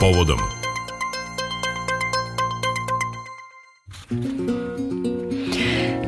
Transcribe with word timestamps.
povodom. 0.00 0.38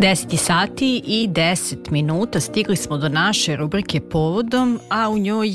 Deseti 0.01 0.37
sati 0.37 1.03
i 1.07 1.29
10 1.29 1.91
minuta 1.91 2.41
stigli 2.41 2.77
smo 2.77 2.99
do 2.99 3.09
naše 3.09 3.57
rubrike 3.57 4.01
Povodom, 4.01 4.81
a 4.89 5.11
u 5.11 5.19
njoj 5.19 5.49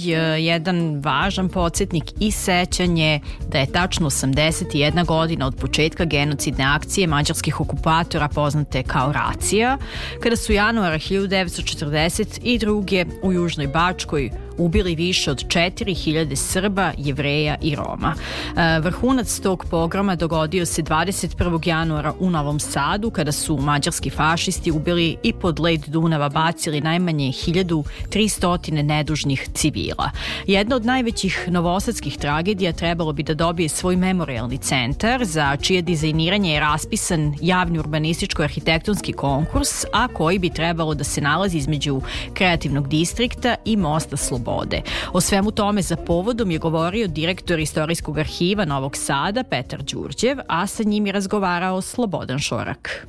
jedan 0.45 1.01
važan 1.03 1.49
podsjetnik 1.49 2.03
i 2.19 2.31
sećanje 2.31 3.19
da 3.51 3.57
je 3.57 3.71
tačno 3.71 4.09
81 4.09 5.05
godina 5.05 5.47
od 5.47 5.55
početka 5.55 6.05
genocidne 6.05 6.63
akcije 6.63 7.07
mađarskih 7.07 7.61
okupatora 7.61 8.27
poznate 8.27 8.83
kao 8.83 9.11
Racija, 9.11 9.77
kada 10.23 10.35
su 10.35 10.53
januara 10.53 10.95
1942. 10.95 13.05
u 13.23 13.33
Južnoj 13.33 13.67
Bačkoj 13.67 14.31
ubili 14.57 14.95
više 14.95 15.31
od 15.31 15.45
4000 15.45 16.35
Srba, 16.35 16.91
Jevreja 16.97 17.55
i 17.61 17.75
Roma. 17.75 18.13
E, 18.57 18.79
vrhunac 18.79 19.39
tog 19.39 19.65
pogroma 19.71 20.15
dogodio 20.15 20.65
se 20.65 20.83
21. 20.83 21.67
januara 21.67 22.13
u 22.19 22.29
Novom 22.29 22.59
Sadu 22.59 23.09
kada 23.09 23.31
su 23.31 23.57
mađarski 23.57 24.09
fašisti 24.09 24.71
ubili 24.71 25.17
i 25.23 25.33
pod 25.33 25.59
led 25.59 25.81
Dunava 25.87 26.29
bacili 26.29 26.81
najmanje 26.81 27.27
1300 27.27 28.81
nedužnih 28.81 29.47
civila. 29.53 30.11
Jedna 30.47 30.75
od 30.75 30.85
najvećih 30.85 31.45
novosadskih 31.47 32.17
tragedija 32.17 32.73
trebalo 32.73 33.13
bi 33.13 33.23
da 33.23 33.33
dobije 33.33 33.69
svoj 33.69 33.95
memorialni 33.95 34.57
centar 34.57 35.25
za 35.25 35.57
čije 35.61 35.81
dizajniranje 35.81 36.53
je 36.53 36.59
raspisan 36.59 37.35
javni 37.41 37.79
urbanističko-arhitektonski 37.79 39.13
konkurs, 39.13 39.85
a 39.93 40.07
koji 40.07 40.39
bi 40.39 40.49
trebalo 40.49 40.93
da 40.93 41.03
se 41.03 41.21
nalazi 41.21 41.57
između 41.57 42.01
kreativnog 42.33 42.87
distrikta 42.87 43.55
i 43.65 43.77
mosta 43.77 44.17
Sloboda 44.17 44.44
slobode. 44.45 44.81
O 45.13 45.21
svemu 45.21 45.51
tome 45.51 45.81
za 45.81 45.95
povodom 45.95 46.51
je 46.51 46.57
govorio 46.57 47.07
direktor 47.07 47.59
Istorijskog 47.59 48.17
arhiva 48.17 48.65
Novog 48.65 48.95
Sada 48.95 49.43
Petar 49.43 49.83
Đurđev, 49.83 50.37
a 50.47 50.67
sa 50.67 50.83
njim 50.83 51.05
je 51.05 51.11
razgovarao 51.11 51.81
Slobodan 51.81 52.39
Šorak. 52.39 53.07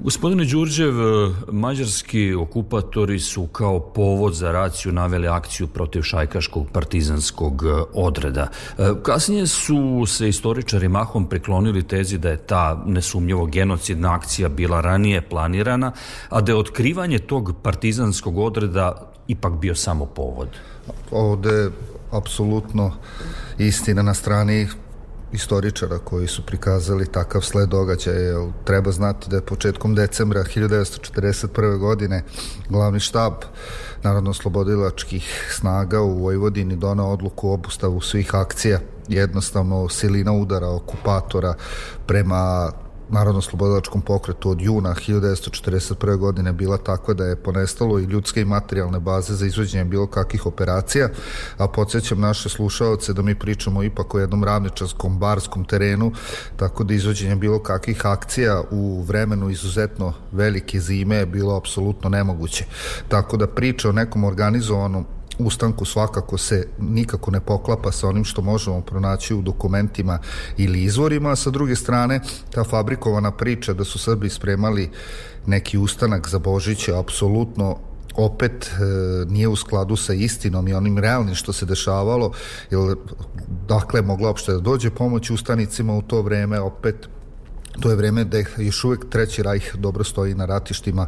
Gospodine 0.00 0.44
Đurđev, 0.44 0.94
mađarski 1.52 2.34
okupatori 2.34 3.20
su 3.20 3.46
kao 3.46 3.80
povod 3.80 4.34
za 4.34 4.52
raciju 4.52 4.92
naveli 4.92 5.28
akciju 5.28 5.66
protiv 5.66 6.02
šajkaškog 6.02 6.70
partizanskog 6.72 7.62
e, 7.64 7.82
odreda. 7.94 8.48
E, 8.78 8.82
kasnije 9.02 9.46
su 9.46 10.04
se 10.06 10.28
istoričari 10.28 10.88
mahom 10.88 11.28
priklonili 11.28 11.82
tezi 11.82 12.18
da 12.18 12.30
je 12.30 12.36
ta 12.36 12.82
nesumnjivo 12.86 13.46
genocidna 13.46 14.14
akcija 14.14 14.48
bila 14.48 14.80
ranije 14.80 15.20
planirana, 15.20 15.92
a 16.28 16.40
da 16.40 16.52
je 16.52 16.56
otkrivanje 16.56 17.18
tog 17.18 17.52
partizanskog 17.62 18.38
odreda 18.38 19.13
ipak 19.28 19.52
bio 19.52 19.74
samo 19.74 20.06
povod? 20.06 20.48
Ovde 21.10 21.50
je 21.50 21.70
apsolutno 22.10 22.92
istina 23.58 24.02
na 24.02 24.14
strani 24.14 24.68
istoričara 25.34 25.98
koji 25.98 26.28
su 26.28 26.46
prikazali 26.46 27.06
takav 27.06 27.40
sled 27.40 27.68
događaja. 27.68 28.46
Treba 28.64 28.92
znati 28.92 29.30
da 29.30 29.36
je 29.36 29.46
početkom 29.46 29.94
decembra 29.94 30.44
1941. 30.44 31.78
godine 31.78 32.22
glavni 32.68 33.00
štab 33.00 33.32
narodno-slobodilačkih 34.02 35.50
snaga 35.56 36.00
u 36.00 36.22
Vojvodini 36.22 36.76
donao 36.76 37.12
odluku 37.12 37.48
o 37.48 37.52
obustavu 37.52 38.00
svih 38.00 38.34
akcija 38.34 38.80
jednostavno 39.08 39.88
silina 39.88 40.32
udara 40.32 40.68
okupatora 40.68 41.54
prema 42.06 42.72
narodno-slobodilačkom 43.14 44.00
pokretu 44.02 44.50
od 44.50 44.60
juna 44.60 44.94
1941. 44.94 46.16
godine 46.16 46.52
bila 46.52 46.78
takva 46.78 47.14
da 47.14 47.24
je 47.24 47.36
ponestalo 47.36 47.98
i 47.98 48.04
ljudske 48.04 48.40
i 48.40 48.44
materijalne 48.44 49.00
baze 49.00 49.34
za 49.34 49.46
izvođenje 49.46 49.84
bilo 49.84 50.06
kakvih 50.06 50.46
operacija, 50.46 51.08
a 51.56 51.68
podsjećam 51.68 52.20
naše 52.20 52.48
slušaoce 52.48 53.12
da 53.12 53.22
mi 53.22 53.38
pričamo 53.38 53.82
ipak 53.82 54.14
o 54.14 54.18
jednom 54.18 54.44
ravničarskom 54.44 55.18
barskom 55.18 55.64
terenu, 55.64 56.12
tako 56.56 56.84
da 56.84 56.94
izvođenje 56.94 57.36
bilo 57.36 57.62
kakvih 57.62 58.06
akcija 58.06 58.62
u 58.70 59.02
vremenu 59.02 59.50
izuzetno 59.50 60.12
velike 60.32 60.80
zime 60.80 61.16
je 61.16 61.26
bilo 61.26 61.56
apsolutno 61.56 62.10
nemoguće. 62.10 62.64
Tako 63.08 63.36
da 63.36 63.46
priča 63.46 63.88
o 63.88 63.92
nekom 63.92 64.24
organizovanom 64.24 65.06
ustanku 65.38 65.84
svakako 65.84 66.38
se 66.38 66.66
nikako 66.78 67.30
ne 67.30 67.40
poklapa 67.40 67.92
sa 67.92 68.08
onim 68.08 68.24
što 68.24 68.42
možemo 68.42 68.80
pronaći 68.80 69.34
u 69.34 69.42
dokumentima 69.42 70.18
ili 70.56 70.82
izvorima, 70.82 71.30
a 71.30 71.36
sa 71.36 71.50
druge 71.50 71.76
strane 71.76 72.20
ta 72.50 72.64
fabrikovana 72.64 73.30
priča 73.30 73.72
da 73.72 73.84
su 73.84 73.98
Srbi 73.98 74.30
spremali 74.30 74.90
neki 75.46 75.78
ustanak 75.78 76.28
za 76.28 76.38
Božić 76.38 76.88
je 76.88 76.98
apsolutno 76.98 77.76
opet 78.16 78.64
e, 78.64 78.78
nije 79.28 79.48
u 79.48 79.56
skladu 79.56 79.96
sa 79.96 80.12
istinom 80.12 80.68
i 80.68 80.74
onim 80.74 80.98
realnim 80.98 81.34
što 81.34 81.52
se 81.52 81.66
dešavalo, 81.66 82.32
jer 82.70 82.96
dakle 83.68 84.02
mogla 84.02 84.30
opšte 84.30 84.52
da 84.52 84.58
dođe 84.58 84.90
pomoć 84.90 85.30
ustanicima 85.30 85.94
u 85.94 86.02
to 86.02 86.22
vreme, 86.22 86.60
opet 86.60 87.08
to 87.80 87.90
je 87.90 87.96
vreme 87.96 88.24
da 88.24 88.38
još 88.56 88.84
uvek 88.84 89.08
Treći 89.10 89.42
rajh 89.42 89.76
dobro 89.76 90.04
stoji 90.04 90.34
na 90.34 90.46
ratištima 90.46 91.06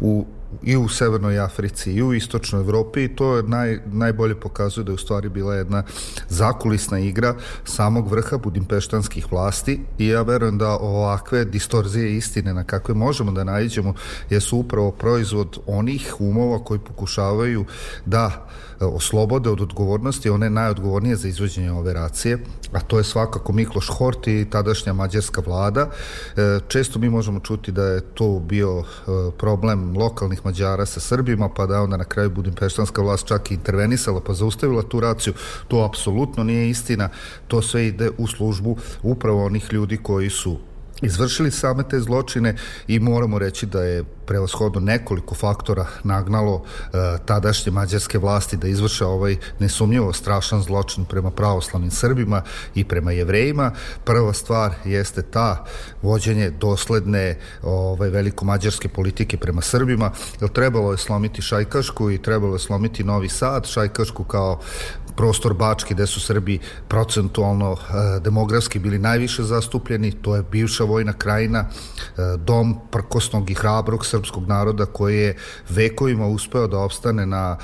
u 0.00 0.26
i 0.62 0.76
u 0.76 0.88
Severnoj 0.88 1.38
Africi 1.38 1.92
i 1.92 2.02
u 2.02 2.14
Istočnoj 2.14 2.60
Evropi 2.60 3.04
i 3.04 3.16
to 3.16 3.36
je 3.36 3.42
naj, 3.42 3.80
najbolje 3.86 4.40
pokazuje 4.40 4.84
da 4.84 4.90
je 4.90 4.94
u 4.94 4.98
stvari 4.98 5.28
bila 5.28 5.54
jedna 5.54 5.82
zakulisna 6.28 6.98
igra 6.98 7.34
samog 7.64 8.10
vrha 8.10 8.38
budimpeštanskih 8.38 9.32
vlasti 9.32 9.80
i 9.98 10.06
ja 10.06 10.22
verujem 10.22 10.58
da 10.58 10.68
ovakve 10.68 11.44
distorzije 11.44 12.16
istine 12.16 12.54
na 12.54 12.64
kakve 12.64 12.94
možemo 12.94 13.32
da 13.32 13.44
nađemo 13.44 13.94
jesu 14.30 14.56
upravo 14.56 14.90
proizvod 14.90 15.58
onih 15.66 16.14
umova 16.18 16.64
koji 16.64 16.80
pokušavaju 16.80 17.64
da 18.06 18.26
e, 18.26 18.67
oslobode 18.80 19.50
od 19.50 19.60
odgovornosti 19.60 20.30
one 20.30 20.50
najodgovornije 20.50 21.16
za 21.16 21.28
izvođenje 21.28 21.72
ove 21.72 21.92
racije, 21.92 22.38
a 22.72 22.80
to 22.80 22.98
je 22.98 23.04
svakako 23.04 23.52
Mikloš 23.52 23.88
Hort 23.88 24.26
i 24.26 24.46
tadašnja 24.50 24.92
mađarska 24.92 25.42
vlada. 25.46 25.90
E, 26.36 26.60
često 26.68 26.98
mi 26.98 27.10
možemo 27.10 27.40
čuti 27.40 27.72
da 27.72 27.84
je 27.84 28.00
to 28.00 28.38
bio 28.40 28.78
e, 28.80 28.84
problem 29.38 29.96
lokalnih 29.96 30.28
lokalnih 30.28 30.44
Mađara 30.44 30.86
sa 30.86 31.00
Srbima, 31.00 31.48
pa 31.48 31.66
da 31.66 31.82
onda 31.82 31.96
na 31.96 32.04
kraju 32.04 32.30
Budimpeštanska 32.30 33.02
vlast 33.02 33.26
čak 33.26 33.50
i 33.50 33.54
intervenisala 33.54 34.20
pa 34.20 34.34
zaustavila 34.34 34.82
tu 34.82 35.00
raciju. 35.00 35.34
To 35.68 35.84
apsolutno 35.84 36.44
nije 36.44 36.70
istina. 36.70 37.08
To 37.48 37.62
sve 37.62 37.86
ide 37.86 38.10
u 38.18 38.26
službu 38.26 38.76
upravo 39.02 39.46
onih 39.46 39.72
ljudi 39.72 39.96
koji 39.96 40.30
su 40.30 40.58
izvršili 41.02 41.50
same 41.50 41.88
te 41.88 42.00
zločine 42.00 42.56
i 42.86 43.00
moramo 43.00 43.38
reći 43.38 43.66
da 43.66 43.82
je 43.82 44.04
prevashodno 44.26 44.80
nekoliko 44.80 45.34
faktora 45.34 45.86
nagnalo 46.04 46.62
e, 46.64 46.88
tadašnje 47.24 47.72
mađarske 47.72 48.18
vlasti 48.18 48.56
da 48.56 48.68
izvrše 48.68 49.04
ovaj 49.04 49.36
nesumnjivo 49.58 50.12
strašan 50.12 50.62
zločin 50.62 51.04
prema 51.04 51.30
pravoslavnim 51.30 51.90
Srbima 51.90 52.42
i 52.74 52.84
prema 52.84 53.12
jevrejima. 53.12 53.72
Prva 54.04 54.32
stvar 54.32 54.74
jeste 54.84 55.22
ta 55.22 55.64
vođenje 56.02 56.50
dosledne 56.50 57.38
ovaj, 57.62 58.10
veliko 58.10 58.44
mađarske 58.44 58.88
politike 58.88 59.36
prema 59.36 59.62
Srbima, 59.62 60.10
jer 60.40 60.50
trebalo 60.50 60.92
je 60.92 60.98
slomiti 60.98 61.42
Šajkašku 61.42 62.10
i 62.10 62.22
trebalo 62.22 62.54
je 62.54 62.58
slomiti 62.58 63.04
Novi 63.04 63.28
Sad, 63.28 63.66
Šajkašku 63.66 64.24
kao 64.24 64.60
prostor 65.18 65.54
Bački 65.54 65.94
gde 65.94 66.06
su 66.06 66.20
Srbi 66.20 66.58
procentualno 66.88 67.72
e, 67.72 68.20
demografski 68.20 68.78
bili 68.78 68.98
najviše 68.98 69.42
zastupljeni, 69.42 70.12
to 70.12 70.36
je 70.36 70.42
bivša 70.42 70.84
vojna 70.84 71.12
krajina, 71.12 71.64
e, 71.66 71.66
dom 72.36 72.76
prkosnog 72.90 73.50
i 73.50 73.54
hrabrog 73.54 74.06
srpskog 74.06 74.46
naroda 74.46 74.86
koji 74.86 75.18
je 75.18 75.36
vekovima 75.68 76.26
uspeo 76.26 76.66
da 76.66 76.78
opstane 76.78 77.26
na 77.26 77.56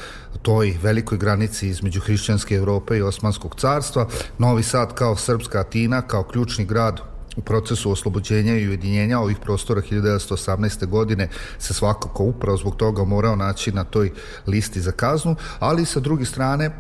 toj 0.43 0.77
velikoj 0.83 1.19
granici 1.19 1.69
između 1.69 2.01
hrišćanske 2.01 2.55
Evrope 2.55 2.99
i 2.99 3.03
Osmanskog 3.03 3.55
carstva. 3.61 4.09
Novi 4.39 4.63
Sad 4.63 4.95
kao 4.95 5.17
srpska 5.17 5.61
Atina, 5.61 6.03
kao 6.03 6.23
ključni 6.23 6.65
grad 6.65 7.01
u 7.37 7.41
procesu 7.41 7.91
oslobođenja 7.91 8.57
i 8.59 8.69
ujedinjenja 8.69 9.21
ovih 9.21 9.37
prostora 9.43 9.83
1918. 9.91 10.87
godine 10.87 11.29
se 11.59 11.75
svakako 11.75 12.25
upravo 12.25 12.57
zbog 12.57 12.77
toga 12.77 13.05
morao 13.05 13.37
naći 13.37 13.73
na 13.73 13.85
toj 13.85 14.11
listi 14.47 14.81
za 14.81 14.93
kaznu, 14.93 15.37
ali 15.59 15.85
sa 15.85 16.01
druge 16.01 16.25
strane 16.25 16.71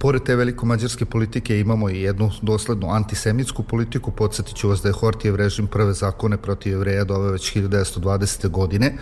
Pored 0.00 0.22
te 0.22 0.36
velikomađarske 0.36 1.04
politike 1.04 1.60
imamo 1.60 1.90
i 1.90 2.02
jednu 2.02 2.30
doslednu 2.42 2.90
antisemitsku 2.90 3.62
politiku. 3.62 4.10
Podsjetit 4.10 4.56
ću 4.56 4.68
vas 4.68 4.82
da 4.82 4.88
je 4.88 4.92
Hortijev 4.92 5.36
režim 5.36 5.66
prve 5.66 5.92
zakone 5.92 6.36
protiv 6.36 6.72
jevreja 6.72 7.04
dove 7.04 7.32
već 7.32 7.56
1920. 7.56 8.48
godine. 8.48 8.98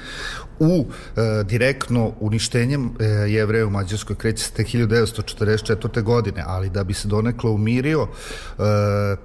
U 0.60 0.86
e, 1.16 1.44
direktno 1.44 2.12
uništenjem 2.20 2.90
e, 3.00 3.04
jevreja 3.04 3.66
u 3.66 3.70
Mađarskoj 3.70 4.16
kreće 4.16 4.44
se 4.44 4.52
te 4.52 4.62
1944. 4.62 6.02
godine, 6.02 6.44
ali 6.46 6.70
da 6.70 6.84
bi 6.84 6.94
se 6.94 7.08
donekle 7.08 7.50
umirio 7.50 8.02
e, 8.02 8.62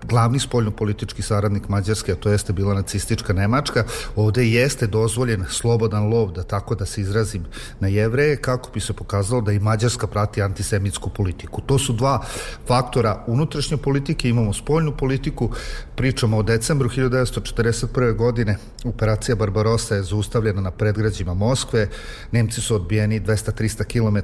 glavni 0.03 0.39
spoljno-politički 0.39 1.21
saradnik 1.21 1.69
Mađarske, 1.69 2.11
a 2.11 2.15
to 2.15 2.29
jeste 2.29 2.53
bila 2.53 2.73
nacistička 2.73 3.33
Nemačka, 3.33 3.83
ovde 4.15 4.47
jeste 4.47 4.87
dozvoljen 4.87 5.45
slobodan 5.49 6.09
lov, 6.09 6.31
da 6.31 6.43
tako 6.43 6.75
da 6.75 6.85
se 6.85 7.01
izrazim 7.01 7.45
na 7.79 7.87
jevreje, 7.87 8.37
kako 8.37 8.71
bi 8.73 8.79
se 8.79 8.93
pokazalo 8.93 9.41
da 9.41 9.51
i 9.51 9.59
Mađarska 9.59 10.07
prati 10.07 10.41
antisemitsku 10.41 11.09
politiku. 11.09 11.54
Politiku. 11.55 11.61
To 11.61 11.77
su 11.79 11.93
dva 11.93 12.21
faktora 12.67 13.23
unutrašnje 13.27 13.77
politike, 13.77 14.29
imamo 14.29 14.53
spoljnu 14.53 14.91
politiku, 14.91 15.49
pričamo 15.95 16.37
o 16.37 16.43
decembru 16.43 16.89
1941. 16.89 18.15
godine, 18.15 18.57
operacija 18.85 19.35
Barbarossa 19.35 19.95
je 19.95 20.03
zaustavljena 20.03 20.61
na 20.61 20.71
predgrađima 20.71 21.33
Moskve, 21.33 21.89
Nemci 22.31 22.61
su 22.61 22.75
odbijeni 22.75 23.21
200-300 23.21 23.83
km 23.83 24.17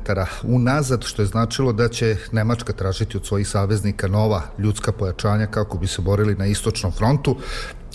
unazad, 0.44 1.04
što 1.04 1.22
je 1.22 1.26
značilo 1.26 1.74
da 1.74 1.88
će 1.88 2.18
Nemačka 2.32 2.74
tražiti 2.74 3.18
od 3.18 3.26
svojih 3.26 3.48
saveznika 3.48 4.08
nova 4.08 4.42
ljudska 4.58 4.92
pojačanja 4.92 5.48
kako 5.48 5.78
bi 5.78 5.88
se 5.88 6.02
borili 6.02 6.36
na 6.36 6.46
istočnom 6.46 6.92
frontu. 6.92 7.38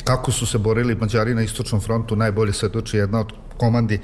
Kako 0.07 0.33
su 0.33 0.47
se 0.47 0.59
borili 0.59 0.95
Mađari 0.95 1.35
na 1.35 1.43
istočnom 1.43 1.81
frontu 1.81 2.17
najbolje 2.17 2.53
svedoči 2.53 2.97
jedna 2.97 3.21
od 3.21 3.33
komandi 3.57 3.95
e, 3.95 4.01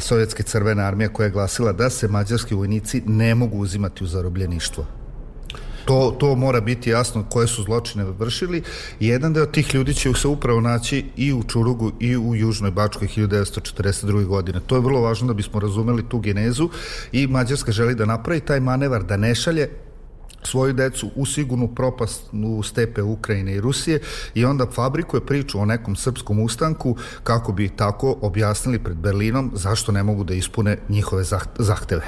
Sovjetske 0.00 0.42
crvene 0.42 0.82
armije 0.82 1.08
koja 1.08 1.24
je 1.24 1.30
glasila 1.30 1.72
da 1.72 1.90
se 1.90 2.08
mađarski 2.08 2.54
vojnici 2.54 3.02
ne 3.06 3.34
mogu 3.34 3.58
uzimati 3.58 4.04
u 4.04 4.06
zarobljeništvo. 4.06 4.86
To, 5.84 6.16
to 6.18 6.34
mora 6.34 6.60
biti 6.60 6.90
jasno 6.90 7.24
koje 7.30 7.46
su 7.46 7.62
zločine 7.62 8.04
vršili 8.04 8.62
jedan 9.00 9.32
deo 9.32 9.46
tih 9.46 9.74
ljudi 9.74 9.94
će 9.94 10.14
se 10.14 10.28
upravo 10.28 10.60
naći 10.60 11.04
i 11.16 11.32
u 11.32 11.42
Čurugu 11.42 11.92
i 12.00 12.16
u 12.16 12.36
Južnoj 12.36 12.70
Bačkoj 12.70 13.08
1942. 13.08 14.24
godine. 14.24 14.60
To 14.66 14.74
je 14.74 14.80
vrlo 14.80 15.00
važno 15.00 15.26
da 15.26 15.34
bismo 15.34 15.60
razumeli 15.60 16.08
tu 16.08 16.18
genezu 16.18 16.68
i 17.12 17.26
Mađarska 17.26 17.72
želi 17.72 17.94
da 17.94 18.04
napravi 18.04 18.40
taj 18.40 18.60
manevar, 18.60 19.02
da 19.02 19.16
ne 19.16 19.34
šalje 19.34 19.68
svoju 20.46 20.72
decu 20.72 21.10
u 21.16 21.26
sigurnu 21.26 21.68
propast 21.68 22.22
u 22.32 22.62
stepe 22.62 23.02
Ukrajine 23.02 23.54
i 23.54 23.60
Rusije 23.60 24.00
i 24.34 24.44
onda 24.44 24.66
fabrikuje 24.74 25.26
priču 25.26 25.60
o 25.60 25.64
nekom 25.64 25.96
srpskom 25.96 26.40
ustanku 26.40 26.96
kako 27.24 27.52
bi 27.52 27.68
tako 27.68 28.16
objasnili 28.20 28.78
pred 28.78 28.96
Berlinom 28.96 29.50
zašto 29.54 29.92
ne 29.92 30.02
mogu 30.02 30.24
da 30.24 30.34
ispune 30.34 30.78
njihove 30.88 31.24
zahteve. 31.58 32.02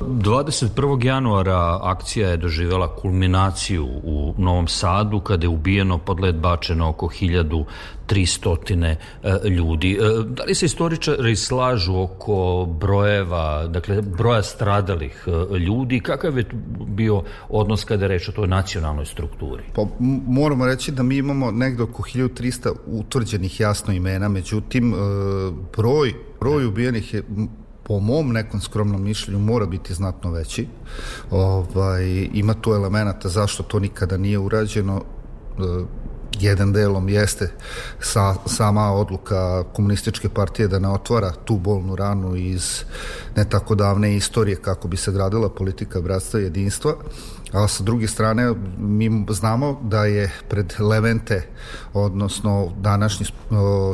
21. 0.00 1.04
januara 1.04 1.78
akcija 1.82 2.28
je 2.28 2.36
doživela 2.36 2.96
kulminaciju 2.96 3.86
u 3.86 4.34
Novom 4.38 4.68
Sadu 4.68 5.20
kada 5.20 5.44
je 5.44 5.48
ubijeno, 5.48 5.98
podled 5.98 6.34
bačeno 6.34 6.88
oko 6.88 7.08
hiljadu 7.08 7.64
300 8.08 8.96
e, 9.22 9.48
ljudi. 9.48 9.92
E, 9.92 10.24
da 10.24 10.44
li 10.44 10.54
se 10.54 10.66
istoričari 10.66 11.36
slažu 11.36 11.98
oko 11.98 12.66
brojeva, 12.80 13.66
dakle 13.66 14.02
broja 14.02 14.42
stradalih 14.42 15.24
e, 15.26 15.58
ljudi? 15.58 16.00
Kakav 16.00 16.38
je 16.38 16.44
bio 16.86 17.22
odnos 17.48 17.84
kada 17.84 18.04
je 18.04 18.08
reč 18.08 18.28
o 18.28 18.32
toj 18.32 18.48
nacionalnoj 18.48 19.06
strukturi? 19.06 19.62
Pa, 19.74 19.86
moramo 20.26 20.66
reći 20.66 20.92
da 20.92 21.02
mi 21.02 21.16
imamo 21.16 21.50
negde 21.50 21.82
oko 21.82 22.02
1300 22.02 22.72
utvrđenih 22.86 23.60
jasno 23.60 23.94
imena, 23.94 24.28
međutim 24.28 24.94
broj, 25.76 26.14
broj 26.40 26.62
da. 26.62 26.68
ubijenih 26.68 27.14
je 27.14 27.22
po 27.82 28.00
mom 28.00 28.32
nekom 28.32 28.60
skromnom 28.60 29.02
mišljenju 29.02 29.38
mora 29.38 29.66
biti 29.66 29.94
znatno 29.94 30.30
veći. 30.30 30.66
Ovaj, 31.30 32.28
ima 32.32 32.54
tu 32.54 32.72
elemenata 32.72 33.28
zašto 33.28 33.62
to 33.62 33.78
nikada 33.80 34.16
nije 34.16 34.38
urađeno 34.38 35.02
jedan 36.40 36.72
delom 36.72 37.08
jeste 37.08 37.50
sa, 38.00 38.34
sama 38.46 38.92
odluka 38.92 39.64
komunističke 39.72 40.28
partije 40.28 40.68
da 40.68 40.78
ne 40.78 40.88
otvara 40.88 41.32
tu 41.44 41.56
bolnu 41.56 41.96
ranu 41.96 42.36
iz 42.36 42.84
ne 43.36 43.44
tako 43.44 43.74
davne 43.74 44.16
istorije 44.16 44.56
kako 44.56 44.88
bi 44.88 44.96
se 44.96 45.12
gradila 45.12 45.48
politika 45.48 46.00
bratstva 46.00 46.40
i 46.40 46.42
jedinstva 46.42 46.94
a 47.52 47.68
sa 47.68 47.82
druge 47.82 48.08
strane 48.08 48.54
mi 48.78 49.26
znamo 49.28 49.80
da 49.82 50.04
je 50.04 50.32
pred 50.48 50.74
Levente 50.78 51.48
odnosno 51.92 52.72
današnji 52.80 53.26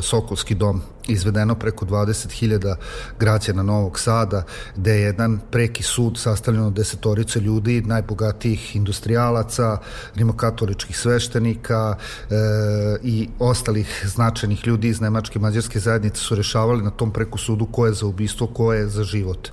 Sokolski 0.01 0.55
dom 0.55 0.81
izvedeno 1.07 1.55
preko 1.55 1.85
20.000 1.85 2.75
građana 3.19 3.63
Novog 3.63 3.99
Sada, 3.99 4.43
gde 4.75 4.91
je 4.91 5.01
jedan 5.01 5.39
preki 5.51 5.83
sud 5.83 6.17
sastavljen 6.17 6.63
od 6.63 6.73
desetorice 6.73 7.39
ljudi, 7.39 7.81
najbogatijih 7.81 8.75
industrijalaca, 8.75 9.77
rimokatoličkih 10.15 10.97
sveštenika 10.97 11.95
e, 11.95 12.35
i 13.03 13.29
ostalih 13.39 14.03
značajnih 14.05 14.67
ljudi 14.67 14.87
iz 14.87 15.01
Nemačke 15.01 15.39
mađarske 15.39 15.79
zajednice 15.79 16.21
su 16.21 16.35
rešavali 16.35 16.83
na 16.83 16.89
tom 16.89 17.11
preku 17.11 17.37
sudu 17.37 17.65
ko 17.65 17.85
je 17.85 17.93
za 17.93 18.05
ubistvo, 18.05 18.47
ko 18.47 18.73
je 18.73 18.87
za 18.87 19.03
život. 19.03 19.49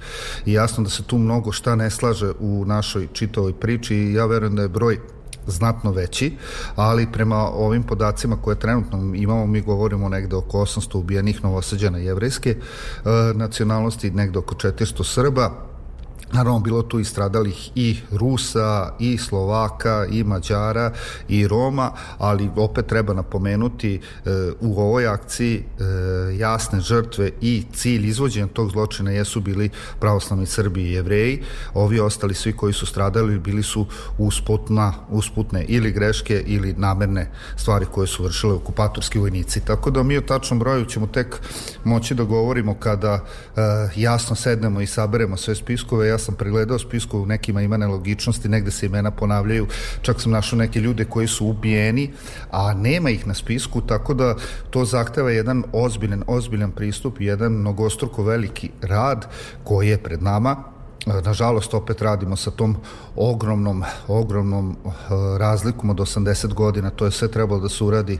I 0.46 0.52
jasno 0.52 0.84
da 0.84 0.90
se 0.90 1.02
tu 1.02 1.18
mnogo 1.18 1.52
šta 1.52 1.74
ne 1.74 1.90
slaže 1.90 2.32
u 2.40 2.64
našoj 2.64 3.08
čitovoj 3.12 3.52
priči 3.52 3.89
i 3.90 4.12
ja 4.12 4.26
verujem 4.26 4.56
da 4.56 4.62
je 4.62 4.68
broj 4.68 4.98
znatno 5.46 5.92
veći, 5.92 6.36
ali 6.76 7.12
prema 7.12 7.36
ovim 7.36 7.82
podacima 7.82 8.36
koje 8.42 8.58
trenutno 8.58 9.14
imamo, 9.14 9.46
mi 9.46 9.60
govorimo 9.60 10.08
negde 10.08 10.36
oko 10.36 10.58
800 10.58 10.98
ubijenih 10.98 11.44
novosađana 11.44 11.98
jevrejske 11.98 12.50
e, 12.50 12.58
nacionalnosti, 13.34 14.10
negde 14.10 14.38
oko 14.38 14.54
400 14.54 15.04
Srba, 15.04 15.69
Naravno, 16.32 16.60
bilo 16.60 16.82
tu 16.82 17.00
i 17.00 17.04
stradalih 17.04 17.70
i 17.74 17.96
Rusa, 18.10 18.92
i 18.98 19.18
Slovaka, 19.18 20.06
i 20.10 20.24
Mađara, 20.24 20.92
i 21.28 21.48
Roma, 21.48 21.92
ali 22.18 22.50
opet 22.56 22.86
treba 22.86 23.14
napomenuti 23.14 23.94
e, 23.94 24.30
u 24.60 24.80
ovoj 24.80 25.06
akciji 25.06 25.56
e, 25.56 25.84
jasne 26.36 26.80
žrtve 26.80 27.30
i 27.40 27.64
cilj 27.72 28.08
izvođenja 28.08 28.46
tog 28.46 28.70
zločina 28.70 29.10
jesu 29.10 29.40
bili 29.40 29.70
pravoslavni 30.00 30.46
Srbi 30.46 30.82
i 30.82 30.92
Jevreji. 30.92 31.42
Ovi 31.74 32.00
ostali 32.00 32.34
svi 32.34 32.52
koji 32.52 32.72
su 32.72 32.86
stradali 32.86 33.38
bili 33.38 33.62
su 33.62 33.86
usputna, 34.18 34.94
usputne 35.08 35.64
ili 35.68 35.92
greške 35.92 36.42
ili 36.46 36.74
namerne 36.78 37.30
stvari 37.56 37.86
koje 37.92 38.06
su 38.06 38.24
vršile 38.24 38.54
okupatorski 38.54 39.18
vojnici. 39.18 39.60
Tako 39.60 39.90
da 39.90 40.02
mi 40.02 40.18
o 40.18 40.20
tačnom 40.20 40.58
broju 40.58 40.84
ćemo 40.84 41.06
tek 41.06 41.40
moći 41.84 42.14
da 42.14 42.22
govorimo 42.24 42.74
kada 42.74 43.14
e, 43.14 43.60
jasno 43.96 44.36
sednemo 44.36 44.80
i 44.80 44.86
saberemo 44.86 45.36
sve 45.36 45.54
spiskove. 45.54 46.08
Ja 46.08 46.19
sam 46.20 46.34
pregledao 46.34 46.78
spisku, 46.78 47.26
nekima 47.26 47.62
ima 47.62 47.76
nelogičnosti, 47.76 48.48
negde 48.48 48.70
se 48.70 48.86
imena 48.86 49.10
ponavljaju, 49.10 49.66
čak 50.02 50.20
sam 50.20 50.32
našao 50.32 50.58
neke 50.58 50.80
ljude 50.80 51.04
koji 51.04 51.26
su 51.26 51.46
ubijeni, 51.46 52.10
a 52.50 52.74
nema 52.74 53.10
ih 53.10 53.26
na 53.26 53.34
spisku, 53.34 53.80
tako 53.80 54.14
da 54.14 54.34
to 54.70 54.84
zahteva 54.84 55.30
jedan 55.30 55.64
ozbiljan, 55.72 56.22
ozbiljan 56.26 56.70
pristup 56.70 57.20
jedan 57.20 57.52
mnogostruko 57.52 58.22
veliki 58.22 58.70
rad 58.82 59.26
koji 59.64 59.88
je 59.88 59.98
pred 59.98 60.22
nama 60.22 60.79
nažalost 61.06 61.74
opet 61.74 62.02
radimo 62.02 62.36
sa 62.36 62.50
tom 62.50 62.76
ogromnom, 63.16 63.84
ogromnom 64.08 64.76
uh, 64.84 64.92
razlikom 65.38 65.90
od 65.90 65.96
80 65.96 66.54
godina, 66.54 66.90
to 66.90 67.04
je 67.04 67.10
sve 67.10 67.28
trebalo 67.28 67.60
da 67.60 67.68
se 67.68 67.84
uradi 67.84 68.18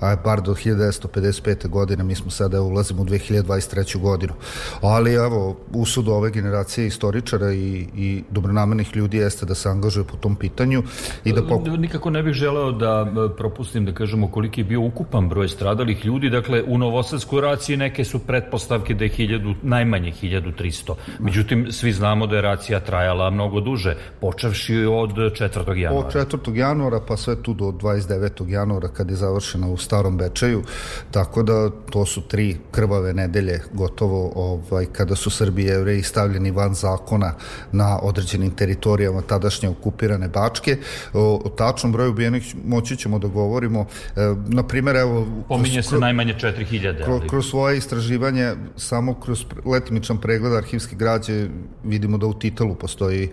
a, 0.00 0.16
bar 0.24 0.40
do 0.40 0.54
1955. 0.54 1.68
godine, 1.68 2.04
mi 2.04 2.14
smo 2.14 2.30
sada 2.30 2.62
ulazimo 2.62 3.02
u 3.02 3.04
2023. 3.04 4.00
godinu. 4.00 4.32
Ali 4.80 5.14
evo, 5.14 5.56
usud 5.72 6.08
ove 6.08 6.30
generacije 6.30 6.86
istoričara 6.86 7.52
i, 7.52 7.86
i 7.96 8.24
dobronamernih 8.30 8.96
ljudi 8.96 9.16
jeste 9.16 9.46
da 9.46 9.54
se 9.54 9.68
angažuje 9.68 10.04
po 10.04 10.16
tom 10.16 10.36
pitanju 10.36 10.82
i 11.24 11.32
da 11.32 11.42
poku... 11.42 11.68
Nikako 11.68 12.10
ne 12.10 12.22
bih 12.22 12.34
želeo 12.34 12.72
da 12.72 13.06
e, 13.06 13.36
propustim 13.36 13.84
da 13.84 13.92
kažemo 13.92 14.28
koliki 14.28 14.60
je 14.60 14.64
bio 14.64 14.80
ukupan 14.80 15.28
broj 15.28 15.48
stradalih 15.48 16.04
ljudi, 16.04 16.30
dakle 16.30 16.62
u 16.62 16.78
Novosadskoj 16.78 17.40
raciji 17.40 17.76
neke 17.76 18.04
su 18.04 18.18
pretpostavke 18.18 18.94
da 18.94 19.04
je 19.04 19.10
1000, 19.10 19.54
najmanje 19.62 20.12
1300. 20.22 20.94
Međutim, 21.18 21.72
svi 21.72 21.92
znamo 21.92 22.21
da 22.26 22.36
je 22.36 22.42
racija 22.42 22.80
trajala 22.80 23.30
mnogo 23.30 23.60
duže, 23.60 23.96
počevši 24.20 24.76
od 24.76 25.10
4. 25.10 25.76
januara. 25.76 26.06
Od 26.06 26.14
4. 26.14 26.54
januara 26.54 27.00
pa 27.08 27.16
sve 27.16 27.42
tu 27.42 27.54
do 27.54 27.64
29. 27.64 28.48
januara 28.48 28.88
kad 28.88 29.10
je 29.10 29.16
završena 29.16 29.68
u 29.68 29.76
Starom 29.76 30.16
Bečeju, 30.16 30.62
tako 31.10 31.42
da 31.42 31.70
to 31.90 32.06
su 32.06 32.20
tri 32.20 32.56
krvave 32.70 33.12
nedelje 33.12 33.60
gotovo 33.72 34.32
ovaj, 34.34 34.86
kada 34.86 35.14
su 35.14 35.30
Srbi 35.30 35.62
i 35.62 35.66
Jevreji 35.66 36.02
stavljeni 36.02 36.50
van 36.50 36.74
zakona 36.74 37.34
na 37.72 37.98
određenim 38.02 38.50
teritorijama 38.50 39.22
tadašnje 39.22 39.68
okupirane 39.68 40.28
Bačke. 40.28 40.76
O, 41.12 41.40
o 41.44 41.48
tačnom 41.48 41.92
broju 41.92 42.10
ubijenih 42.10 42.54
moći 42.64 42.96
ćemo 42.96 43.18
da 43.18 43.28
govorimo. 43.28 43.86
E, 44.16 44.34
na 44.48 44.62
primjer, 44.62 44.96
evo... 44.96 45.26
Pominje 45.48 45.82
se 45.82 45.98
najmanje 45.98 46.34
4000. 46.34 47.04
Kroz, 47.04 47.20
kroz 47.30 47.46
svoje 47.50 47.78
istraživanje, 47.78 48.52
samo 48.76 49.14
kroz 49.14 49.44
letimičan 49.64 50.18
pregled 50.18 50.54
arhivske 50.54 50.96
građe 50.96 51.48
vidimo 51.84 52.11
da 52.18 52.26
u 52.26 52.34
Titalu 52.34 52.74
postoji 52.74 53.30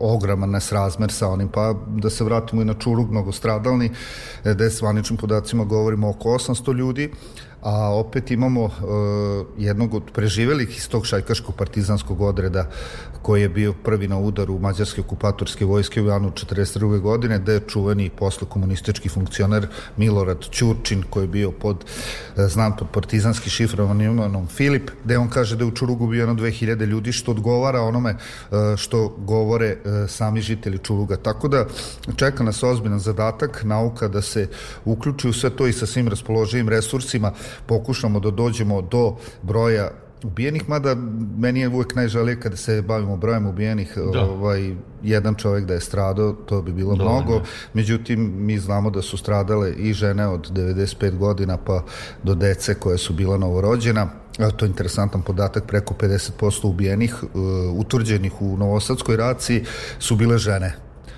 ogroman 0.00 0.50
nesrazmer 0.50 1.12
sa 1.12 1.28
onim, 1.28 1.48
pa 1.48 1.74
da 1.86 2.10
se 2.10 2.24
vratimo 2.24 2.62
i 2.62 2.64
na 2.64 2.74
Čurug, 2.74 3.10
mnogo 3.10 3.32
stradalni, 3.32 3.90
e, 4.44 4.54
gde 4.54 4.70
svaničnim 4.70 5.16
podacima 5.16 5.64
govorimo 5.64 6.10
oko 6.10 6.28
800 6.28 6.74
ljudi, 6.74 7.10
a 7.62 7.94
opet 7.94 8.30
imamo 8.30 8.64
uh, 8.64 8.72
jednog 9.58 9.94
od 9.94 10.02
preživelih 10.12 10.76
iz 10.76 10.88
tog 10.88 11.06
šajkaškog 11.06 11.54
partizanskog 11.54 12.20
odreda 12.20 12.66
koji 13.22 13.42
je 13.42 13.48
bio 13.48 13.72
prvi 13.72 14.08
na 14.08 14.18
udaru 14.18 14.58
mađarske 14.58 15.00
okupatorske 15.00 15.64
vojske 15.64 16.02
u 16.02 16.06
janu 16.06 16.30
42. 16.30 17.00
godine, 17.00 17.38
gde 17.38 17.52
je 17.52 17.60
čuveni 17.68 18.10
posle 18.10 18.48
komunistički 18.48 19.08
funkcioner 19.08 19.66
Milorad 19.96 20.46
Ćurčin 20.50 21.02
koji 21.10 21.24
je 21.24 21.28
bio 21.28 21.50
pod, 21.50 21.84
uh, 21.84 22.46
znam, 22.46 22.76
pod 22.76 22.88
partizanski 22.92 23.50
šifrovanim 23.50 24.10
imenom 24.10 24.46
Filip, 24.46 24.90
gde 25.04 25.18
on 25.18 25.30
kaže 25.30 25.56
da 25.56 25.64
je 25.64 25.68
u 25.68 25.74
Čurugu 25.74 26.06
bio 26.06 26.20
jedno 26.20 26.34
2000 26.34 26.86
ljudi, 26.86 27.12
što 27.12 27.30
odgovara 27.30 27.80
onome 27.80 28.14
uh, 28.14 28.58
što 28.76 29.08
govore 29.08 29.76
sami 30.08 30.40
žitelji 30.40 30.78
Čuruga. 30.78 31.16
Tako 31.16 31.48
da 31.48 31.66
čeka 32.16 32.44
nas 32.44 32.62
ozbiljan 32.62 32.98
zadatak, 32.98 33.64
nauka 33.64 34.08
da 34.08 34.22
se 34.22 34.48
uključi 34.84 35.28
u 35.28 35.32
sve 35.32 35.50
to 35.50 35.66
i 35.66 35.72
sa 35.72 35.86
svim 35.86 36.08
raspoloživim 36.08 36.68
resursima 36.68 37.32
pokušamo 37.66 38.20
da 38.20 38.30
dođemo 38.30 38.82
do 38.82 39.16
broja 39.42 39.90
ubijenih, 40.24 40.68
mada 40.68 40.94
meni 41.38 41.60
je 41.60 41.68
uvek 41.68 41.94
najžalije 41.94 42.40
kada 42.40 42.56
se 42.56 42.82
bavimo 42.82 43.16
brojem 43.16 43.46
ubijenih, 43.46 43.98
da. 44.12 44.20
ovaj, 44.20 44.74
jedan 45.02 45.34
čovjek 45.34 45.66
da 45.66 45.74
je 45.74 45.80
stradao, 45.80 46.32
to 46.32 46.62
bi 46.62 46.72
bilo 46.72 46.94
Dovoljno. 46.94 47.20
mnogo. 47.20 47.42
Međutim, 47.74 48.32
mi 48.36 48.58
znamo 48.58 48.90
da 48.90 49.02
su 49.02 49.16
stradale 49.16 49.72
i 49.72 49.92
žene 49.92 50.28
od 50.28 50.50
95 50.52 51.18
godina 51.18 51.56
pa 51.56 51.84
do 52.22 52.34
dece 52.34 52.74
koje 52.74 52.98
su 52.98 53.12
bila 53.12 53.38
novorođena. 53.38 54.08
To 54.56 54.64
je 54.64 54.68
interesantan 54.68 55.22
podatak, 55.22 55.66
preko 55.66 55.94
50% 55.94 56.66
ubijenih, 56.66 57.14
uh, 57.22 57.30
utvrđenih 57.74 58.42
u 58.42 58.56
Novosadskoj 58.56 59.16
raciji 59.16 59.64
su 59.98 60.16
bile 60.16 60.38
žene 60.38 60.74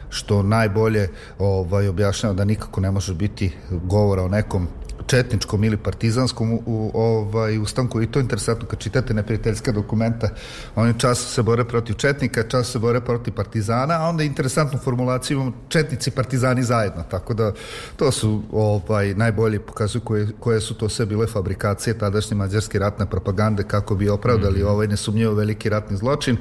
što 0.09 0.43
najbolje 0.43 1.09
ovaj, 1.39 1.89
objašnjava 1.89 2.35
da 2.35 2.45
nikako 2.45 2.81
ne 2.81 2.91
može 2.91 3.15
biti 3.15 3.53
govora 3.71 4.23
o 4.23 4.29
nekom 4.29 4.69
četničkom 5.07 5.65
ili 5.65 5.77
partizanskom 5.77 6.53
u, 6.53 6.63
u, 6.67 6.91
ovaj, 6.95 7.59
ustanku. 7.59 8.03
I 8.03 8.07
to 8.07 8.19
je 8.19 8.23
interesantno 8.23 8.69
kad 8.69 8.79
čitate 8.79 9.15
neprijateljske 9.15 9.73
dokumenta 9.73 10.29
oni 10.75 10.99
čas 10.99 11.35
se 11.35 11.43
bore 11.43 11.65
protiv 11.65 11.95
četnika 11.95 12.43
čas 12.43 12.73
se 12.73 12.79
bore 12.79 13.01
protiv 13.01 13.35
partizana 13.35 13.95
a 13.95 14.09
onda 14.09 14.23
interesantnu 14.23 14.79
formulaciju 14.79 15.35
imamo 15.35 15.53
četnici 15.69 16.11
partizani 16.11 16.63
zajedno. 16.63 17.03
Tako 17.11 17.35
da 17.35 17.53
to 17.97 18.13
su 18.13 18.43
ovaj, 18.53 19.15
najbolje 19.15 19.61
pokazuju 19.61 20.03
koje, 20.03 20.29
koje 20.41 20.61
su 20.61 20.75
to 20.75 20.89
sve 20.89 21.07
bile 21.07 21.27
fabrikacije 21.27 21.99
tadašnje 21.99 22.37
mađarske 22.37 22.79
ratne 22.79 23.07
propagande 23.07 23.63
kako 23.63 23.95
bi 23.95 24.09
opravdali 24.09 24.59
mm 24.59 24.63
-hmm. 24.63 24.71
ovaj 24.71 24.87
nesumnjivo 24.87 25.35
veliki 25.35 25.69
ratni 25.69 25.97
zločin. 25.97 26.37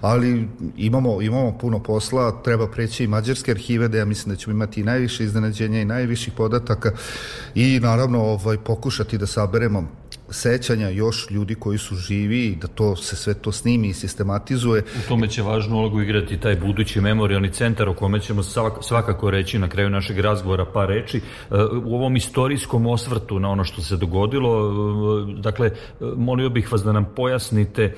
Ali 0.00 0.48
imamo, 0.76 1.22
imamo 1.22 1.58
puno 1.58 1.82
posla 1.82 2.42
treba 2.42 2.68
preći 2.68 3.04
i 3.04 3.08
mađarske 3.08 3.50
arhive 3.50 3.88
da 3.88 3.98
ja 3.98 4.04
mislim 4.04 4.34
da 4.34 4.40
ćemo 4.40 4.54
imati 4.54 4.80
i 4.80 4.84
najviše 4.84 5.24
iznenađenja 5.24 5.80
i 5.80 5.84
najviših 5.84 6.32
podataka. 6.36 6.92
I 7.54 7.80
naravno 7.80 8.03
naravno 8.06 8.32
ovaj, 8.32 8.58
pokušati 8.58 9.18
da 9.18 9.26
saberemo 9.26 9.84
sećanja 10.30 10.88
još 10.88 11.30
ljudi 11.30 11.54
koji 11.54 11.78
su 11.78 11.96
živi 11.96 12.46
i 12.46 12.56
da 12.56 12.66
to 12.66 12.96
se 12.96 13.16
sve 13.16 13.34
to 13.34 13.52
snimi 13.52 13.88
i 13.88 13.94
sistematizuje. 13.94 14.82
U 14.82 15.08
tome 15.08 15.28
će 15.28 15.42
važnu 15.42 15.76
ulogu 15.76 16.00
igrati 16.00 16.40
taj 16.40 16.56
budući 16.56 17.00
memorialni 17.00 17.50
centar 17.50 17.88
o 17.88 17.94
kome 17.94 18.20
ćemo 18.20 18.42
svakako 18.80 19.30
reći 19.30 19.58
na 19.58 19.68
kraju 19.68 19.90
našeg 19.90 20.18
razgovora 20.18 20.64
par 20.64 20.88
reči. 20.88 21.18
E, 21.18 21.22
u 21.84 21.94
ovom 21.94 22.16
istorijskom 22.16 22.86
osvrtu 22.86 23.40
na 23.40 23.50
ono 23.50 23.64
što 23.64 23.82
se 23.82 23.96
dogodilo, 23.96 24.70
e, 25.30 25.40
dakle, 25.40 25.70
molio 26.16 26.48
bih 26.48 26.72
vas 26.72 26.82
da 26.82 26.92
nam 26.92 27.06
pojasnite 27.16 27.82
e, 27.82 27.94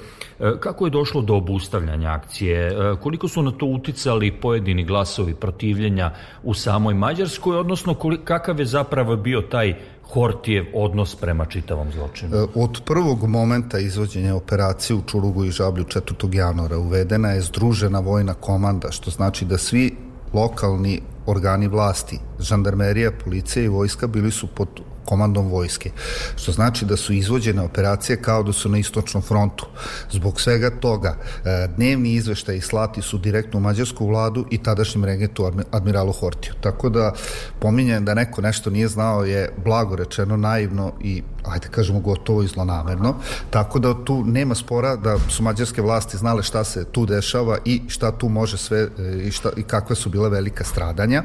kako 0.61 0.87
je 0.87 0.91
došlo 0.91 1.23
do 1.23 1.35
obustavljanja 1.35 2.11
akcije, 2.11 2.73
koliko 3.03 3.29
su 3.29 3.43
na 3.43 3.51
to 3.51 3.67
uticali 3.67 4.33
pojedini 4.33 4.85
glasovi 4.85 5.35
protivljenja 5.35 6.11
u 6.43 6.55
samoj 6.55 6.95
Mađarskoj, 6.95 7.59
odnosno 7.59 7.95
kakav 8.25 8.61
je 8.61 8.67
zapravo 8.67 9.17
bio 9.17 9.41
taj 9.41 9.75
Hortijev 10.13 10.67
odnos 10.75 11.15
prema 11.15 11.45
čitavom 11.45 11.93
zločinu? 11.93 12.37
E, 12.37 12.47
od 12.55 12.81
prvog 12.85 13.25
momenta 13.29 13.79
izvođenja 13.79 14.35
operacije 14.35 14.97
u 14.97 15.03
Čurugu 15.07 15.45
i 15.45 15.51
Žablju 15.51 15.85
4. 15.85 16.35
januara 16.35 16.79
uvedena 16.79 17.29
je 17.29 17.41
združena 17.41 18.01
vojna 18.01 18.35
komanda, 18.35 18.91
što 18.91 19.11
znači 19.11 19.45
da 19.45 19.59
svi 19.59 19.97
lokalni 20.33 21.01
organi 21.27 21.69
vlasti, 21.69 22.19
žandarmerija, 22.39 23.13
policija 23.25 23.65
i 23.65 23.69
vojska 23.69 24.07
bili 24.07 24.31
su 24.31 24.47
pod 24.47 24.69
komandom 25.07 25.49
vojske, 25.49 25.91
što 26.37 26.53
znači 26.53 26.85
da 26.85 26.97
su 26.97 27.13
izvođene 27.13 27.63
operacije 27.63 28.23
kao 28.23 28.43
da 28.43 28.53
su 28.53 28.69
na 28.69 28.79
istočnom 28.79 29.23
frontu. 29.23 29.67
Zbog 30.11 30.41
svega 30.41 30.71
toga, 30.71 31.17
e, 31.45 31.69
dnevni 31.77 32.15
izveštaj 32.15 32.61
slati 32.61 33.03
su 33.03 33.19
direktno 33.19 33.59
u 33.59 33.63
mađarsku 33.63 34.07
vladu 34.07 34.47
i 34.51 34.59
tadašnjem 34.59 35.05
regentu 35.05 35.51
admiralu 35.71 36.13
Hortiju. 36.13 36.55
Tako 36.61 36.89
da, 36.89 37.13
pominjem 37.59 38.05
da 38.05 38.15
neko 38.15 38.43
nešto 38.43 38.71
nije 38.71 38.89
znao 38.89 39.25
je 39.25 39.53
blago 39.65 39.97
rečeno 39.97 40.37
naivno 40.37 40.93
i 41.01 41.23
ajde 41.45 41.69
kažemo 41.71 42.01
gotovo 42.01 42.43
i 42.43 42.47
zlonamerno, 42.47 43.15
tako 43.51 43.79
da 43.79 43.95
tu 44.05 44.25
nema 44.25 44.55
spora 44.55 44.97
da 44.97 45.19
su 45.29 45.43
mađarske 45.43 45.83
vlasti 45.83 46.17
znale 46.17 46.43
šta 46.43 46.65
se 46.65 46.85
tu 46.85 47.07
dešava 47.07 47.59
i 47.65 47.83
šta 47.89 48.13
tu 48.13 48.29
može 48.29 48.59
sve 48.59 48.89
e, 48.99 49.23
i, 49.27 49.31
šta, 49.31 49.51
i 49.57 49.63
kakve 49.63 49.97
su 49.97 50.11
bile 50.11 50.29
velika 50.29 50.65
stradanja. 50.65 51.23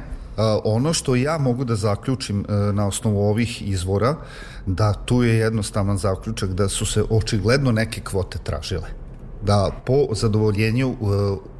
Ono 0.64 0.94
što 0.94 1.16
ja 1.16 1.38
mogu 1.38 1.64
da 1.64 1.76
zaključim 1.76 2.46
e, 2.50 2.54
na 2.74 2.88
osnovu 2.88 3.30
ovih 3.30 3.70
izvora, 3.70 4.16
da 4.66 4.94
tu 4.94 5.24
je 5.24 5.36
jednostavan 5.36 5.98
zaključak 5.98 6.50
da 6.50 6.70
su 6.70 6.86
se 6.86 7.04
očigledno 7.10 7.72
neke 7.72 8.02
kvote 8.02 8.40
tražile 8.44 9.01
da 9.42 9.72
po 9.86 10.08
zadovoljenju 10.12 10.90
e, 10.90 10.96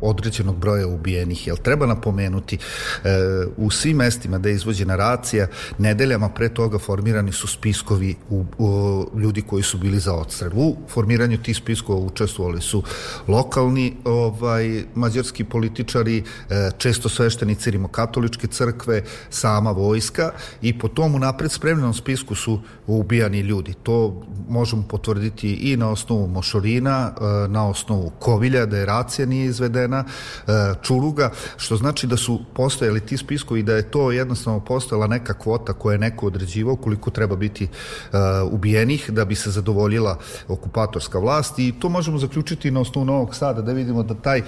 određenog 0.02 0.58
broja 0.58 0.88
ubijenih, 0.88 1.48
jel 1.48 1.58
treba 1.58 1.86
napomenuti 1.86 2.58
e, 2.58 3.10
u 3.58 3.72
svim 3.72 3.98
mestima 3.98 4.38
da 4.38 4.50
je 4.50 4.56
izvođena 4.56 4.96
racija, 4.96 5.48
nedeljama 5.78 6.30
pre 6.30 6.50
toga 6.50 6.80
formirani 6.80 7.32
su 7.32 7.48
spiskovi 7.48 8.16
u, 8.30 8.46
u, 8.58 9.20
ljudi 9.20 9.42
koji 9.42 9.64
su 9.64 9.78
bili 9.78 10.00
za 10.00 10.14
odstrel. 10.14 10.52
U 10.56 10.76
formiranju 10.90 11.38
tih 11.38 11.58
spiskova 11.58 12.00
učestvovali 12.00 12.62
su 12.62 12.84
lokalni 13.28 13.96
ovaj 14.06 14.84
mađarski 14.96 15.44
političari, 15.44 16.24
e, 16.50 16.72
često 16.78 17.10
sveštenici 17.10 17.72
rimokatoličke 17.72 18.48
crkve, 18.48 19.04
sama 19.30 19.72
vojska 19.72 20.32
i 20.62 20.80
po 20.80 20.88
tomu 20.88 21.20
napred 21.20 21.52
spremljenom 21.52 21.94
spisku 21.94 22.36
su 22.36 22.60
ubijani 22.88 23.40
ljudi. 23.40 23.74
To 23.84 24.22
možemo 24.50 24.84
potvrditi 24.90 25.54
i 25.54 25.78
na 25.78 25.90
osnovu 25.90 26.28
Mošorina, 26.28 27.14
na 27.50 27.71
osnovu 27.72 28.12
Kovilja, 28.20 28.66
da 28.66 28.78
je 28.78 28.86
racija 28.86 29.26
nije 29.26 29.46
izvedena, 29.46 30.04
e, 30.48 30.52
Čuruga, 30.82 31.32
što 31.58 31.76
znači 31.78 32.08
da 32.08 32.18
su 32.18 32.40
postojali 32.54 33.00
ti 33.00 33.18
spiskovi 33.18 33.64
da 33.64 33.76
je 33.76 33.92
to 33.92 34.12
jednostavno 34.12 34.60
postojala 34.60 35.08
neka 35.08 35.34
kvota 35.34 35.74
koja 35.74 35.94
je 35.94 36.00
neko 36.00 36.28
određivao 36.28 36.76
koliko 36.76 37.10
treba 37.12 37.36
biti 37.36 37.64
uh, 37.64 38.20
ubijenih 38.52 39.10
da 39.10 39.26
bi 39.26 39.36
se 39.36 39.52
zadovoljila 39.52 40.18
okupatorska 40.48 41.20
vlast 41.20 41.60
i 41.60 41.74
to 41.80 41.90
možemo 41.90 42.18
zaključiti 42.18 42.72
na 42.72 42.82
osnovu 42.82 43.06
Novog 43.06 43.36
Sada 43.36 43.62
da 43.62 43.74
vidimo 43.74 44.04
da 44.04 44.14
taj 44.14 44.40
uh, 44.40 44.46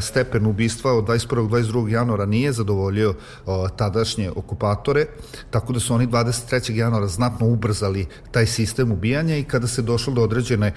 stepen 0.00 0.46
ubistva 0.46 0.92
od 0.92 1.04
21. 1.04 1.48
22. 1.48 1.88
januara 1.88 2.26
nije 2.26 2.52
zadovoljio 2.52 3.14
tadašnje 3.76 4.30
okupatore, 4.30 5.06
tako 5.50 5.72
da 5.72 5.80
su 5.80 5.94
oni 5.94 6.06
23. 6.06 6.72
januara 6.72 7.06
znatno 7.06 7.46
ubrzali 7.46 8.06
taj 8.30 8.46
sistem 8.46 8.92
ubijanja 8.92 9.36
i 9.36 9.44
kada 9.44 9.66
se 9.66 9.82
došlo 9.82 10.14
do 10.14 10.22
određene 10.22 10.72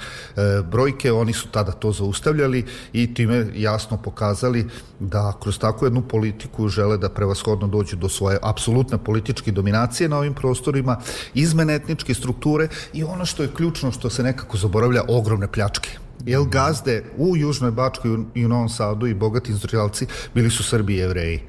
brojke, 0.72 1.12
oni 1.12 1.34
su 1.34 1.48
tada 1.48 1.65
to 1.72 1.92
zaustavljali 1.92 2.66
i 2.94 3.14
time 3.14 3.48
jasno 3.56 3.98
pokazali 3.98 4.68
da 5.00 5.34
kroz 5.42 5.60
takvu 5.60 5.86
jednu 5.86 6.02
politiku 6.02 6.68
žele 6.68 6.98
da 6.98 7.10
prevashodno 7.10 7.68
dođu 7.68 7.96
do 7.96 8.10
svoje 8.10 8.40
apsolutne 8.42 8.98
političke 8.98 9.52
dominacije 9.52 10.10
na 10.10 10.18
ovim 10.18 10.34
prostorima, 10.34 10.98
izmene 11.34 11.76
etničke 11.76 12.14
strukture 12.14 12.68
i 12.94 13.04
ono 13.04 13.26
što 13.26 13.44
je 13.44 13.54
ključno 13.56 13.92
što 13.92 14.10
se 14.10 14.24
nekako 14.24 14.58
zaboravlja, 14.58 15.04
ogromne 15.08 15.48
pljačke 15.48 16.05
Jel 16.26 16.46
gazde 16.46 17.04
u 17.18 17.38
Južnoj 17.38 17.72
Bačkoj 17.72 18.18
i 18.36 18.46
u 18.46 18.50
Novom 18.50 18.70
Sadu 18.70 19.08
i 19.08 19.14
bogati 19.14 19.52
industrijalci 19.52 20.06
bili 20.34 20.50
su 20.50 20.64
Srbi 20.64 20.94
i 20.94 20.98
Jevreji. 20.98 21.40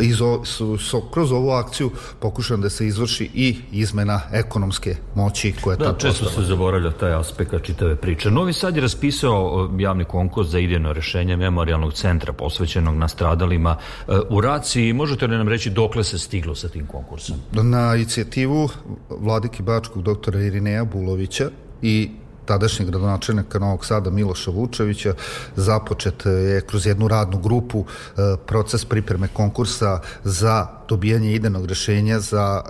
Iz 0.00 0.20
o, 0.20 0.44
su, 0.44 0.78
su, 0.78 1.00
kroz 1.12 1.32
ovu 1.32 1.50
akciju 1.50 1.90
pokušam 2.20 2.60
da 2.60 2.70
se 2.70 2.86
izvrši 2.86 3.30
i 3.34 3.56
izmena 3.72 4.20
ekonomske 4.32 4.96
moći 5.14 5.54
koja 5.60 5.76
da, 5.76 5.84
ta 5.84 5.98
često 5.98 6.24
postala. 6.24 6.44
se 6.44 6.48
zaboravlja 6.48 6.90
taj 6.90 7.14
aspekt 7.14 7.52
čitave 7.62 7.96
priče. 7.96 8.30
Novi 8.30 8.52
Sad 8.52 8.76
je 8.76 8.82
raspisao 8.82 9.70
javni 9.78 10.04
konkurs 10.04 10.48
za 10.48 10.58
idejno 10.58 10.92
rešenje 10.92 11.36
memorialnog 11.36 11.92
centra 11.92 12.32
posvećenog 12.32 12.96
nastradalima 12.96 13.76
e, 14.08 14.12
u 14.30 14.40
raciji. 14.40 14.92
Možete 14.92 15.26
li 15.26 15.36
nam 15.36 15.48
reći 15.48 15.70
dokle 15.70 16.04
se 16.04 16.18
stiglo 16.18 16.54
sa 16.54 16.68
tim 16.68 16.86
konkursom? 16.86 17.36
Na 17.52 17.94
inicijativu 17.96 18.68
vladike 19.10 19.62
Bačkog 19.62 20.02
doktora 20.02 20.40
Irineja 20.40 20.84
Bulovića 20.84 21.50
i 21.82 22.10
tadašnjeg 22.46 22.90
gradonačelnika 22.90 23.58
Novog 23.58 23.86
Sada 23.86 24.10
Miloša 24.10 24.50
Vučevića 24.50 25.14
započet 25.56 26.26
je 26.26 26.60
kroz 26.60 26.86
jednu 26.86 27.08
radnu 27.08 27.38
grupu 27.38 27.84
e, 27.84 28.20
proces 28.46 28.84
pripreme 28.84 29.28
konkursa 29.28 30.00
za 30.24 30.66
dobijanje 30.88 31.32
idejnog 31.32 31.66
rešenja 31.66 32.20
za, 32.20 32.62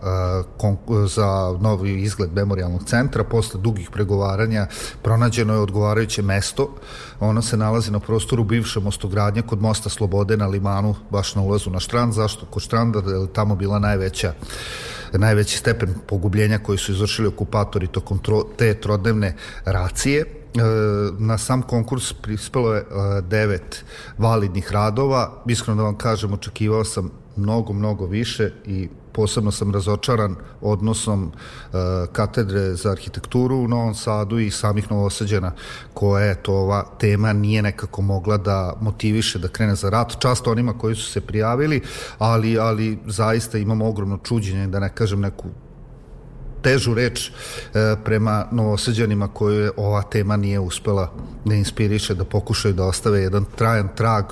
za 1.06 1.58
novi 1.60 2.02
izgled 2.02 2.32
memorialnog 2.34 2.84
centra. 2.84 3.24
Posle 3.24 3.60
dugih 3.60 3.90
pregovaranja 3.90 4.66
pronađeno 5.02 5.54
je 5.54 5.60
odgovarajuće 5.60 6.22
mesto. 6.22 6.74
Ono 7.20 7.42
se 7.42 7.56
nalazi 7.56 7.90
na 7.90 8.00
prostoru 8.00 8.44
bivše 8.44 8.80
mostogradnje 8.80 9.42
kod 9.42 9.62
Mosta 9.62 9.88
Slobode 9.88 10.36
na 10.36 10.46
Limanu, 10.46 10.94
baš 11.10 11.34
na 11.34 11.42
ulazu 11.42 11.70
na 11.70 11.80
štrand. 11.80 12.12
Zašto? 12.12 12.46
Kod 12.46 12.62
štranda 12.62 12.98
je 12.98 13.32
tamo 13.32 13.56
bila 13.56 13.78
najveća 13.78 14.32
najveći 15.12 15.58
stepen 15.58 15.94
pogubljenja 16.06 16.58
koji 16.58 16.78
su 16.78 16.92
izvršili 16.92 17.28
okupatori 17.28 17.86
tokom 17.86 18.18
tro, 18.18 18.42
te 18.56 18.74
trodnevne 18.74 19.36
racije. 19.64 20.20
E, 20.20 20.60
na 21.18 21.38
sam 21.38 21.62
konkurs 21.62 22.12
prispelo 22.12 22.74
je 22.74 22.80
e, 22.80 22.84
devet 23.20 23.84
validnih 24.18 24.72
radova. 24.72 25.42
Iskreno 25.46 25.76
da 25.76 25.82
vam 25.82 25.98
kažem, 25.98 26.32
očekivao 26.32 26.84
sam 26.84 27.10
mnogo, 27.36 27.72
mnogo 27.72 28.06
više 28.06 28.52
i 28.66 28.88
posebno 29.12 29.50
sam 29.50 29.72
razočaran 29.72 30.36
odnosom 30.60 31.24
uh, 31.24 31.78
katedre 32.12 32.74
za 32.74 32.90
arhitekturu 32.90 33.56
u 33.56 33.68
Novom 33.68 33.94
Sadu 33.94 34.38
i 34.38 34.50
samih 34.50 34.90
novosađena 34.90 35.52
koja 35.94 36.24
je 36.24 36.42
to 36.42 36.54
ova 36.54 36.84
tema 36.98 37.32
nije 37.32 37.62
nekako 37.62 38.02
mogla 38.02 38.36
da 38.36 38.74
motiviše 38.80 39.38
da 39.38 39.48
krene 39.48 39.74
za 39.74 39.90
rat. 39.90 40.18
Čast 40.18 40.46
onima 40.46 40.78
koji 40.78 40.94
su 40.94 41.10
se 41.10 41.20
prijavili, 41.20 41.82
ali, 42.18 42.58
ali 42.58 42.98
zaista 43.06 43.58
imamo 43.58 43.88
ogromno 43.88 44.18
čuđenje, 44.18 44.66
da 44.66 44.80
ne 44.80 44.94
kažem 44.94 45.20
neku 45.20 45.48
težu 46.66 46.94
reč 46.94 47.28
e, 47.28 47.30
prema 48.04 48.46
novoseđanima 48.52 49.28
koju 49.28 49.72
ova 49.76 50.02
tema 50.02 50.36
nije 50.36 50.60
uspela 50.60 51.12
da 51.44 51.54
inspiriše, 51.54 52.14
da 52.14 52.24
pokušaju 52.24 52.74
da 52.74 52.84
ostave 52.84 53.20
jedan 53.22 53.44
trajan 53.56 53.88
trag 53.96 54.24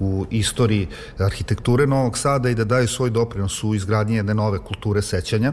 u 0.00 0.24
istoriji 0.30 0.88
arhitekture 1.18 1.86
Novog 1.86 2.18
Sada 2.18 2.48
i 2.48 2.54
da 2.54 2.64
daju 2.64 2.88
svoj 2.88 3.10
doprinos 3.10 3.64
u 3.64 3.74
izgradnji 3.74 4.16
jedne 4.16 4.34
nove 4.34 4.58
kulture 4.58 5.02
sećanja. 5.02 5.52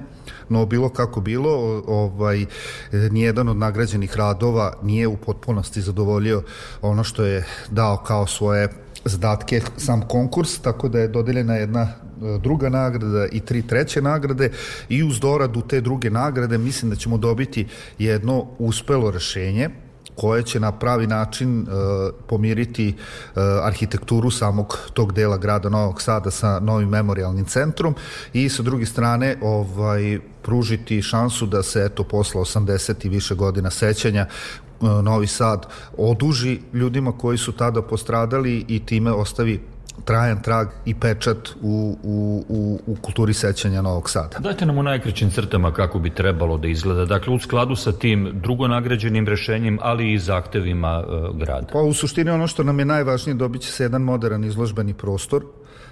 No 0.50 0.66
bilo 0.66 0.90
kako 0.90 1.22
bilo, 1.22 1.84
ovaj, 1.88 2.46
nijedan 3.12 3.50
od 3.50 3.58
nagrađenih 3.58 4.16
radova 4.18 4.74
nije 4.84 5.08
u 5.08 5.18
potpunosti 5.18 5.82
zadovoljio 5.82 6.44
ono 6.82 7.04
što 7.04 7.24
je 7.24 7.46
dao 7.72 7.98
kao 7.98 8.28
svoje 8.28 8.70
zadatke 9.06 9.62
sam 9.78 10.08
konkurs, 10.08 10.60
tako 10.60 10.90
da 10.90 11.00
je 11.00 11.08
dodeljena 11.08 11.56
jedna 11.56 12.09
druga 12.42 12.70
nagrada 12.70 13.28
i 13.32 13.40
tri 13.40 13.62
treće 13.62 14.02
nagrade 14.02 14.52
i 14.90 15.04
uz 15.04 15.20
doradu 15.20 15.62
te 15.62 15.82
druge 15.82 16.10
nagrade 16.10 16.58
mislim 16.58 16.90
da 16.90 16.96
ćemo 16.96 17.18
dobiti 17.18 17.68
jedno 17.98 18.46
uspelo 18.58 19.12
rešenje 19.12 19.70
koje 20.16 20.44
će 20.44 20.60
na 20.60 20.72
pravi 20.72 21.08
način 21.08 21.62
uh, 21.62 21.68
pomiriti 22.28 22.88
uh, 22.96 23.42
arhitekturu 23.64 24.32
samog 24.32 24.78
tog 24.94 25.14
dela 25.14 25.38
grada 25.38 25.70
Novog 25.70 26.02
Sada 26.02 26.32
sa 26.32 26.60
novim 26.60 26.90
memorialnim 26.90 27.46
centrom 27.46 27.96
i 28.34 28.50
sa 28.50 28.64
druge 28.64 28.86
strane 28.86 29.38
ovaj 29.42 30.20
pružiti 30.42 31.02
šansu 31.02 31.46
da 31.46 31.64
se 31.64 31.86
eto 31.86 32.04
posle 32.04 32.42
80 32.42 33.06
i 33.06 33.10
više 33.10 33.36
godina 33.36 33.72
sećanja 33.72 34.26
Novi 34.82 35.28
Sad 35.28 35.66
oduži 35.98 36.60
ljudima 36.74 37.18
koji 37.18 37.38
su 37.38 37.52
tada 37.52 37.82
postradali 37.82 38.66
i 38.68 38.86
time 38.86 39.12
ostavi 39.12 39.60
trajan 40.06 40.42
trag 40.42 40.68
i 40.86 40.96
pečat 40.96 41.50
u, 41.62 41.98
u, 42.04 42.46
u, 42.50 42.80
u 42.88 42.96
kulturi 43.02 43.34
sećanja 43.34 43.82
Novog 43.82 44.10
Sada. 44.10 44.40
Dajte 44.40 44.66
nam 44.66 44.78
u 44.78 44.84
najkraćim 44.84 45.32
crtama 45.32 45.74
kako 45.74 46.00
bi 46.00 46.10
trebalo 46.10 46.58
da 46.58 46.68
izgleda. 46.68 47.06
Dakle, 47.06 47.34
u 47.34 47.40
skladu 47.40 47.76
sa 47.76 47.92
tim 47.92 48.32
drugonagrađenim 48.34 49.28
rešenjem, 49.28 49.80
ali 49.82 50.14
i 50.14 50.20
zahtevima 50.20 51.04
e, 51.04 51.38
grada. 51.38 51.68
Pa 51.74 51.80
u 51.80 51.94
suštini 51.94 52.32
ono 52.32 52.48
što 52.48 52.64
nam 52.64 52.80
je 52.80 52.86
najvažnije 52.86 53.36
dobit 53.36 53.62
će 53.62 53.72
se 53.72 53.84
jedan 53.84 54.02
modern 54.02 54.44
izložbeni 54.44 54.94
prostor 54.94 55.46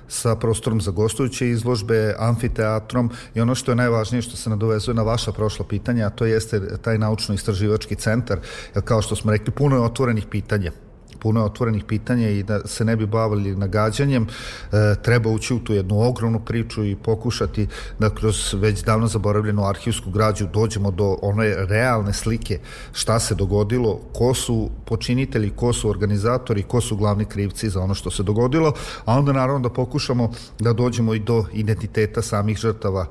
sa 0.07 0.35
prostorom 0.35 0.81
za 0.81 0.91
gostujuće 0.91 1.49
izložbe, 1.49 2.15
amfiteatrom 2.19 3.11
i 3.35 3.41
ono 3.41 3.55
što 3.55 3.71
je 3.71 3.75
najvažnije 3.75 4.21
što 4.21 4.37
se 4.37 4.49
nadovezuje 4.49 4.95
na 4.95 5.03
vaša 5.03 5.31
prošla 5.31 5.65
pitanja, 5.65 6.07
a 6.07 6.09
to 6.09 6.25
jeste 6.25 6.77
taj 6.77 6.97
naučno-istraživački 6.97 7.95
centar, 7.95 8.39
jer 8.75 8.83
kao 8.83 9.01
što 9.01 9.15
smo 9.15 9.31
rekli, 9.31 9.53
puno 9.53 9.75
je 9.75 9.81
otvorenih 9.81 10.25
pitanja 10.31 10.71
puno 11.19 11.45
otvorenih 11.45 11.83
pitanja 11.83 12.29
i 12.29 12.43
da 12.43 12.67
se 12.67 12.85
ne 12.85 12.95
bi 12.95 13.05
bavili 13.05 13.55
nagađanjem, 13.55 14.27
e, 14.27 14.95
treba 15.01 15.29
ući 15.29 15.53
u 15.53 15.59
tu 15.59 15.73
jednu 15.73 16.01
ogromnu 16.01 16.39
priču 16.39 16.85
i 16.85 16.95
pokušati 16.95 17.67
da 17.99 18.09
kroz 18.09 18.53
već 18.53 18.83
davno 18.83 19.07
zaboravljenu 19.07 19.65
arhivsku 19.65 20.09
građu 20.09 20.47
dođemo 20.53 20.91
do 20.91 21.17
one 21.21 21.55
realne 21.65 22.13
slike 22.13 22.59
šta 22.93 23.19
se 23.19 23.35
dogodilo, 23.35 23.99
ko 24.13 24.33
su 24.33 24.69
počinitelji, 24.85 25.49
ko 25.49 25.73
su 25.73 25.89
organizatori, 25.89 26.63
ko 26.63 26.81
su 26.81 26.97
glavni 26.97 27.25
krivci 27.25 27.69
za 27.69 27.81
ono 27.81 27.93
što 27.93 28.11
se 28.11 28.23
dogodilo, 28.23 28.73
a 29.05 29.17
onda 29.17 29.33
naravno 29.33 29.59
da 29.59 29.73
pokušamo 29.73 30.31
da 30.59 30.73
dođemo 30.73 31.13
i 31.13 31.19
do 31.19 31.45
identiteta 31.53 32.21
samih 32.21 32.57
žrtava 32.57 33.05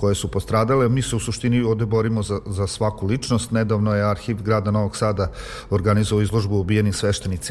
koje 0.00 0.14
su 0.14 0.28
postradale. 0.28 0.88
Mi 0.88 1.02
se 1.02 1.16
u 1.16 1.20
suštini 1.20 1.60
ovde 1.62 1.86
borimo 1.86 2.22
za, 2.22 2.40
za 2.46 2.66
svaku 2.66 3.06
ličnost. 3.06 3.50
Nedavno 3.50 3.94
je 3.94 4.10
arhiv 4.10 4.42
grada 4.42 4.70
Novog 4.70 4.96
Sada 4.96 5.30
organizovao 5.70 6.22
izložbu 6.22 6.58
ubijenim 6.58 6.92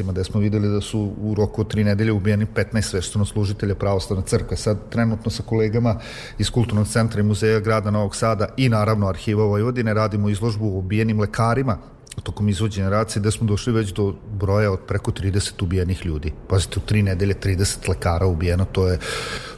sveštenicima, 0.00 0.12
gde 0.12 0.24
smo 0.24 0.40
videli 0.40 0.68
da 0.68 0.80
su 0.80 1.12
u 1.20 1.34
roku 1.34 1.60
od 1.60 1.68
tri 1.68 1.84
nedelje 1.84 2.12
ubijeni 2.12 2.46
15 2.46 2.82
sveštenoslужitelja 2.82 3.74
pravoslavne 3.74 4.24
crkve. 4.26 4.56
Sad 4.56 4.78
trenutno 4.90 5.30
sa 5.30 5.42
kolegama 5.42 6.00
iz 6.38 6.50
Kulturnog 6.50 6.88
centra 6.88 7.20
i 7.20 7.22
muzeja 7.22 7.60
grada 7.60 7.90
Novog 7.90 8.16
Sada 8.16 8.48
i 8.56 8.68
naravno 8.68 9.08
arhiva 9.08 9.44
Vojvodine 9.44 9.94
radimo 9.94 10.28
izložbu 10.28 10.66
o 10.66 10.78
ubijenim 10.78 11.20
lekarima 11.20 11.78
tokom 12.20 12.48
izvođenja 12.48 12.88
racije 12.88 13.20
gde 13.20 13.30
smo 13.30 13.46
došli 13.46 13.72
već 13.72 13.92
do 13.92 14.14
broja 14.32 14.72
od 14.72 14.80
preko 14.88 15.10
30 15.10 15.62
ubijenih 15.62 16.06
ljudi. 16.06 16.32
Pazite, 16.48 16.78
u 16.78 16.82
tri 16.86 17.02
nedelje 17.02 17.34
30 17.34 17.88
lekara 17.88 18.26
ubijeno, 18.26 18.64
to 18.64 18.88
je 18.88 18.98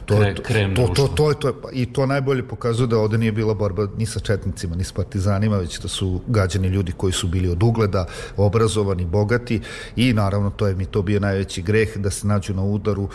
to, 0.05 0.15
Kre, 0.17 0.35
krem 0.43 0.75
to, 0.75 0.87
to, 0.87 1.07
to, 1.07 1.29
je, 1.29 1.39
to 1.39 1.47
je, 1.47 1.53
i 1.71 1.85
to 1.93 2.05
najbolje 2.05 2.47
pokazuje 2.47 2.87
da 2.87 2.97
ovde 2.97 3.17
nije 3.17 3.31
bila 3.31 3.53
borba 3.53 3.87
ni 3.97 4.05
sa 4.05 4.19
četnicima, 4.19 4.75
ni 4.75 4.83
sa 4.83 4.93
partizanima, 4.95 5.57
već 5.57 5.79
da 5.79 5.87
su 5.87 6.21
gađani 6.27 6.67
ljudi 6.67 6.91
koji 6.91 7.13
su 7.13 7.27
bili 7.27 7.49
od 7.49 7.63
ugleda, 7.63 8.05
obrazovani, 8.37 9.05
bogati 9.05 9.61
i 9.95 10.13
naravno 10.13 10.49
to 10.49 10.67
je 10.67 10.75
mi 10.75 10.85
to 10.85 11.01
bio 11.01 11.19
najveći 11.19 11.61
greh 11.61 11.97
da 11.97 12.09
se 12.11 12.27
nađu 12.27 12.53
na 12.53 12.63
udaru 12.63 13.03
uh, 13.03 13.09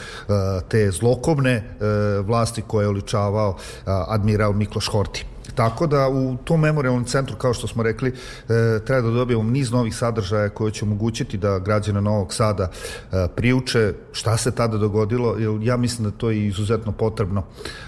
te 0.68 0.90
zlokobne 0.90 1.56
uh, 1.56 2.26
vlasti 2.26 2.62
koje 2.66 2.84
je 2.84 2.88
oličavao 2.88 3.50
uh, 3.50 3.58
admiral 3.86 4.52
Mikloš 4.52 4.88
Horti. 4.88 5.24
Tako 5.58 5.86
da 5.86 6.08
u 6.08 6.36
tom 6.44 6.60
memorialnom 6.60 7.04
centru, 7.04 7.36
kao 7.36 7.54
što 7.54 7.66
smo 7.66 7.82
rekli, 7.82 8.08
e, 8.08 8.14
treba 8.84 9.08
da 9.08 9.14
dobijemo 9.14 9.42
niz 9.42 9.70
novih 9.72 9.96
sadržaja 9.96 10.48
koje 10.48 10.72
će 10.72 10.84
omogućiti 10.84 11.38
da 11.38 11.58
građane 11.58 12.00
Novog 12.00 12.34
Sada 12.34 12.70
e, 12.70 13.26
priuče 13.36 13.94
šta 14.12 14.36
se 14.36 14.50
tada 14.50 14.78
dogodilo, 14.78 15.34
jer 15.38 15.62
ja 15.62 15.76
mislim 15.76 16.10
da 16.10 16.16
to 16.16 16.30
je 16.30 16.46
izuzetno 16.46 16.92
potrebno. 16.92 17.42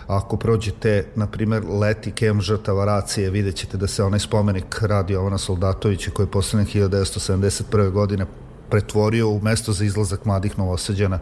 Ako 0.06 0.36
prođete, 0.36 1.06
na 1.14 1.26
primer, 1.26 1.62
leti 1.64 2.10
kem 2.10 2.40
žrtava 2.40 2.84
racije, 2.84 3.30
vidjet 3.30 3.54
ćete 3.54 3.76
da 3.76 3.86
se 3.86 4.04
onaj 4.04 4.20
spomenik 4.20 4.82
radi 4.82 5.12
Jovana 5.12 5.38
Soldatovića 5.38 6.10
koji 6.10 6.26
je 6.26 6.30
poslednjen 6.30 6.88
1971. 6.90 7.90
godine 7.90 8.26
pretvorio 8.70 9.28
u 9.28 9.40
mesto 9.42 9.72
za 9.72 9.84
izlazak 9.84 10.24
mladih 10.24 10.58
novoseđana 10.58 11.18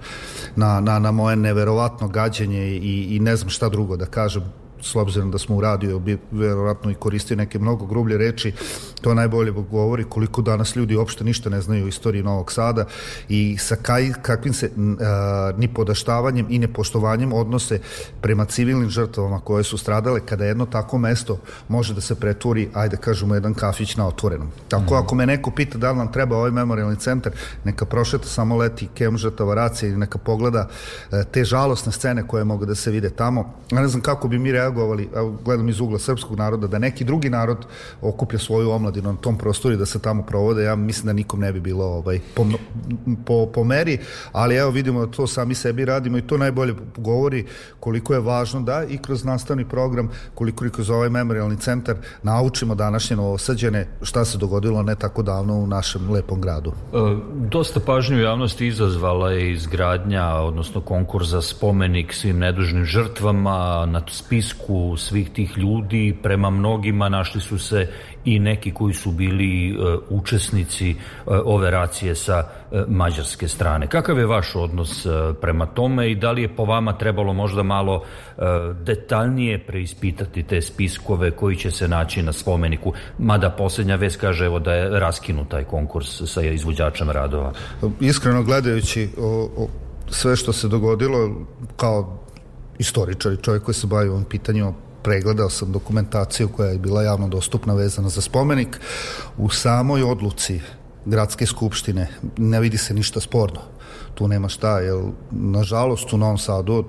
na, 0.57 0.81
na, 0.81 0.99
na 0.99 1.11
moje 1.11 1.37
neverovatno 1.37 2.09
gađenje 2.09 2.69
i, 2.69 3.17
i 3.17 3.21
ne 3.21 3.37
znam 3.37 3.51
šta 3.51 3.69
drugo 3.69 3.97
da 3.97 4.07
kažem 4.07 4.43
s 4.83 4.97
obzirom 4.97 5.31
da 5.31 5.39
smo 5.39 5.57
u 5.57 5.61
radiju 5.61 5.99
bi 5.99 6.19
verovatno 6.31 6.91
i 6.91 6.95
koristio 6.95 7.37
neke 7.37 7.59
mnogo 7.59 7.87
grublje 7.87 8.19
reči, 8.19 8.53
to 9.01 9.15
najbolje 9.15 9.51
govori 9.51 10.05
koliko 10.05 10.43
danas 10.43 10.77
ljudi 10.77 10.97
uopšte 10.97 11.25
ništa 11.25 11.51
ne 11.51 11.61
znaju 11.61 11.85
o 11.85 11.89
istoriji 11.89 12.23
Novog 12.23 12.53
Sada 12.53 12.85
i 13.29 13.57
sa 13.59 13.77
kaj, 13.77 14.13
kakvim 14.23 14.55
se 14.55 14.71
a, 15.01 15.53
ni 15.57 15.69
podaštavanjem 15.69 16.47
i 16.51 16.59
nepoštovanjem 16.59 17.33
odnose 17.33 17.81
prema 18.21 18.45
civilnim 18.45 18.91
žrtvama 18.91 19.41
koje 19.41 19.65
su 19.65 19.79
stradale 19.79 20.21
kada 20.21 20.45
jedno 20.45 20.67
tako 20.67 20.99
mesto 20.99 21.39
može 21.69 21.95
da 21.95 22.01
se 22.01 22.15
pretvori, 22.15 22.69
ajde 22.75 22.97
kažemo, 22.97 23.35
jedan 23.35 23.55
kafić 23.55 23.97
na 23.97 24.07
otvorenom. 24.07 24.51
Tako 24.69 24.95
mm. 24.95 24.99
ako 24.99 25.15
me 25.15 25.27
neko 25.27 25.51
pita 25.51 25.79
da 25.79 25.91
li 25.91 25.99
nam 25.99 26.13
treba 26.13 26.37
ovaj 26.37 26.51
memorialni 26.51 26.97
centar, 26.97 27.33
neka 27.65 27.85
prošeta 27.85 28.27
samo 28.27 28.57
leti 28.57 28.89
kem 28.95 29.19
žrtava 29.19 29.55
racije 29.55 29.89
ili 29.91 29.99
neka 29.99 30.19
pogleda 30.19 30.69
a, 31.11 31.25
te 31.25 31.45
žalosne 31.45 31.93
scene 31.93 32.27
koje 32.27 32.45
mogu 32.45 32.67
da 32.67 32.75
se 32.75 32.91
vide 32.91 33.11
tamo. 33.11 33.55
Ja 33.71 33.81
ne 33.81 33.89
znam 33.89 34.03
kako 34.03 34.29
bi 34.29 34.39
mi 34.39 34.53
reagovali, 34.69 35.09
gledam 35.45 35.69
iz 35.69 35.81
ugla 35.81 35.99
srpskog 35.99 36.39
naroda, 36.39 36.67
da 36.67 36.79
neki 36.79 37.05
drugi 37.05 37.31
narod 37.31 37.67
okuplja 38.03 38.39
svoju 38.39 38.71
omladinu 38.71 39.13
na 39.13 39.19
tom 39.19 39.39
prostoru 39.39 39.75
i 39.75 39.79
da 39.79 39.87
se 39.87 39.99
tamo 39.99 40.23
provode, 40.23 40.65
ja 40.65 40.77
mislim 40.77 41.07
da 41.07 41.13
nikom 41.13 41.41
ne 41.41 41.53
bi 41.53 41.61
bilo 41.61 41.85
ovaj, 41.85 42.21
po, 42.35 42.47
po, 43.27 43.47
po 43.47 43.65
meri, 43.65 43.99
ali 44.33 44.57
evo 44.57 44.71
vidimo 44.71 45.07
da 45.07 45.13
to 45.13 45.27
sami 45.27 45.55
sebi 45.55 45.85
radimo 45.85 46.19
i 46.19 46.23
to 46.23 46.37
najbolje 46.37 46.75
govori 46.97 47.47
koliko 47.81 48.15
je 48.15 48.21
važno 48.21 48.61
da 48.61 48.85
i 48.85 48.99
kroz 48.99 49.25
nastavni 49.25 49.65
program, 49.65 50.11
koliko 50.35 50.67
i 50.67 50.71
kroz 50.71 50.91
ovaj 50.91 51.09
memorialni 51.09 51.57
centar 51.57 51.97
naučimo 52.23 52.75
današnje 52.75 53.17
novosađene 53.17 53.87
šta 54.03 54.25
se 54.25 54.39
dogodilo 54.39 54.83
ne 54.83 54.95
tako 54.95 55.23
davno 55.23 55.55
u 55.55 55.67
našem 55.67 56.11
lepom 56.11 56.41
gradu. 56.41 56.73
E, 56.73 56.97
dosta 57.51 57.81
pažnju 57.81 58.19
javnosti 58.19 58.67
izazvala 58.67 59.31
je 59.31 59.53
izgradnja, 59.53 60.35
odnosno 60.35 60.81
konkurs 60.81 61.29
za 61.29 61.43
spomenik 61.43 62.13
svim 62.15 62.39
nedužnim 62.39 62.85
žrtvama 62.85 63.87
na 63.87 64.03
spisku 64.11 64.58
spisku 64.59 64.97
svih 64.97 65.31
tih 65.31 65.59
ljudi, 65.59 66.17
prema 66.23 66.51
mnogima 66.51 67.09
našli 67.09 67.41
su 67.41 67.59
se 67.59 67.89
i 68.25 68.39
neki 68.39 68.73
koji 68.75 68.95
su 68.95 69.11
bili 69.11 69.77
uh, 69.77 70.01
učesnici 70.11 70.91
uh, 70.91 71.33
ove 71.45 71.71
racije 71.71 72.15
sa 72.15 72.45
uh, 72.71 72.81
mađarske 72.89 73.49
strane. 73.49 73.87
Kakav 73.87 74.19
je 74.19 74.27
vaš 74.27 74.57
odnos 74.57 75.07
prema 75.41 75.67
tome 75.67 76.11
i 76.11 76.15
da 76.15 76.33
li 76.33 76.43
je 76.43 76.57
po 76.57 76.65
vama 76.65 76.99
trebalo 76.99 77.33
možda 77.33 77.63
malo 77.63 78.03
detaljnije 78.85 79.67
preispitati 79.67 80.43
te 80.43 80.63
spiskove 80.63 81.31
koji 81.31 81.57
će 81.57 81.71
se 81.71 81.89
naći 81.89 82.23
na 82.23 82.33
spomeniku, 82.33 82.93
mada 83.19 83.51
poslednja 83.51 83.97
vez 83.97 84.17
kaže 84.17 84.47
evo 84.47 84.59
da 84.59 84.73
je 84.73 85.01
raskinut 85.01 85.49
taj 85.49 85.65
konkurs 85.65 86.23
sa 86.27 86.43
izvođačem 86.43 87.11
radova? 87.11 87.53
Iskreno 88.01 88.43
gledajući 88.43 89.09
o, 89.19 89.49
o 89.57 89.69
sve 90.11 90.37
što 90.37 90.53
se 90.53 90.69
dogodilo 90.69 91.47
kao 91.77 92.28
istoričar 92.79 93.33
i 93.33 93.43
čovjek 93.43 93.63
koji 93.63 93.75
se 93.75 93.87
bavi 93.87 94.09
ovom 94.09 94.25
pitanju 94.25 94.75
pregledao 95.03 95.51
sam 95.51 95.73
dokumentaciju 95.73 96.49
koja 96.49 96.71
je 96.71 96.79
bila 96.79 97.03
javno 97.03 97.29
dostupna 97.29 97.75
vezana 97.75 98.09
za 98.09 98.21
spomenik 98.21 98.81
u 99.37 99.49
samoj 99.51 100.03
odluci 100.03 100.61
gradske 101.05 101.47
skupštine 101.47 102.09
ne 102.37 102.61
vidi 102.61 102.79
se 102.79 102.95
ništa 102.95 103.21
sporno 103.21 103.61
tu 104.15 104.29
nema 104.29 104.49
šta 104.49 104.81
jer 104.81 104.97
nažalost 105.31 106.13
u 106.13 106.19
Novom 106.19 106.39
Sadu 106.39 106.85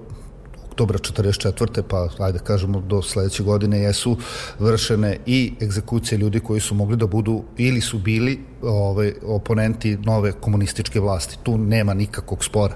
oktobra 0.66 0.98
44. 0.98 1.82
pa 1.82 2.10
ajde 2.20 2.40
kažemo 2.40 2.80
do 2.82 3.02
sledeće 3.02 3.44
godine 3.44 3.80
jesu 3.80 4.18
vršene 4.60 5.18
i 5.26 5.54
egzekucije 5.62 6.18
ljudi 6.18 6.40
koji 6.40 6.60
su 6.60 6.76
mogli 6.76 6.98
da 6.98 7.08
budu 7.08 7.44
ili 7.58 7.82
su 7.82 7.98
bili 7.98 8.40
ove, 8.62 9.14
oponenti 9.26 9.98
nove 9.98 10.32
komunističke 10.32 11.00
vlasti. 11.00 11.38
Tu 11.44 11.58
nema 11.58 11.94
nikakvog 11.94 12.44
spora. 12.44 12.76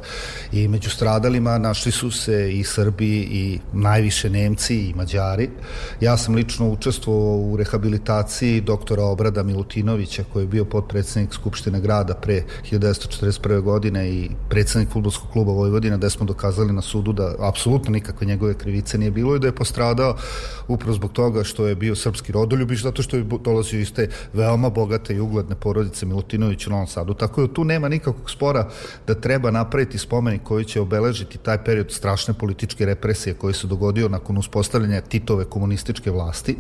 I 0.52 0.68
među 0.68 0.90
stradalima 0.90 1.58
našli 1.58 1.92
su 1.92 2.12
se 2.12 2.54
i 2.54 2.64
Srbi 2.64 3.20
i 3.20 3.60
najviše 3.74 4.30
Nemci 4.30 4.76
i 4.76 4.94
Mađari. 4.94 5.50
Ja 6.02 6.18
sam 6.18 6.36
lično 6.36 6.70
učestvovao 6.70 7.38
u 7.38 7.58
rehabilitaciji 7.58 8.62
doktora 8.62 9.04
Obrada 9.04 9.44
Milutinovića 9.44 10.24
koji 10.34 10.44
je 10.44 10.48
bio 10.48 10.66
podpredsednik 10.66 11.34
Skupštine 11.34 11.82
grada 11.82 12.14
pre 12.14 12.44
1941. 12.72 13.62
godine 13.62 14.10
i 14.10 14.30
predsednik 14.50 14.90
futbolskog 14.90 15.32
kluba 15.32 15.52
Vojvodina 15.52 15.98
da 15.98 16.10
smo 16.10 16.26
dokazali 16.26 16.74
na 16.74 16.82
sudu 16.82 17.14
da 17.14 17.36
apsolutno 17.40 17.92
nikakve 17.92 18.28
njegove 18.28 18.54
krivice 18.54 18.98
nije 18.98 19.12
bilo 19.12 19.36
i 19.36 19.40
da 19.40 19.48
je 19.48 19.56
postradao 19.56 20.16
upravo 20.68 20.94
zbog 20.94 21.12
toga 21.12 21.44
što 21.44 21.68
je 21.68 21.76
bio 21.76 21.96
srpski 21.96 22.32
rodoljubiš 22.32 22.84
zato 22.84 23.04
što 23.04 23.18
je 23.18 23.26
dolazio 23.44 23.80
iz 23.80 23.94
te 23.94 24.10
veoma 24.34 24.70
bogate 24.70 25.16
i 25.16 25.20
ugledne 25.20 25.56
porodice 25.56 25.73
Milutinović 26.06 26.68
u 26.68 26.70
Novom 26.70 26.88
Sadu. 26.88 27.14
Tako 27.14 27.48
da 27.48 27.54
tu 27.54 27.64
nema 27.64 27.90
nikakvog 27.90 28.30
spora 28.30 28.70
da 29.08 29.16
treba 29.16 29.52
napraviti 29.52 29.98
spomenik 29.98 30.44
koji 30.44 30.66
će 30.66 30.82
obeležiti 30.82 31.38
taj 31.38 31.64
period 31.64 31.92
strašne 31.92 32.34
političke 32.34 32.86
represije 32.86 33.34
koji 33.34 33.54
se 33.54 33.68
dogodio 33.68 34.10
nakon 34.10 34.38
uspostavljanja 34.38 35.02
Titove 35.02 35.46
komunističke 35.46 36.12
vlasti, 36.12 36.58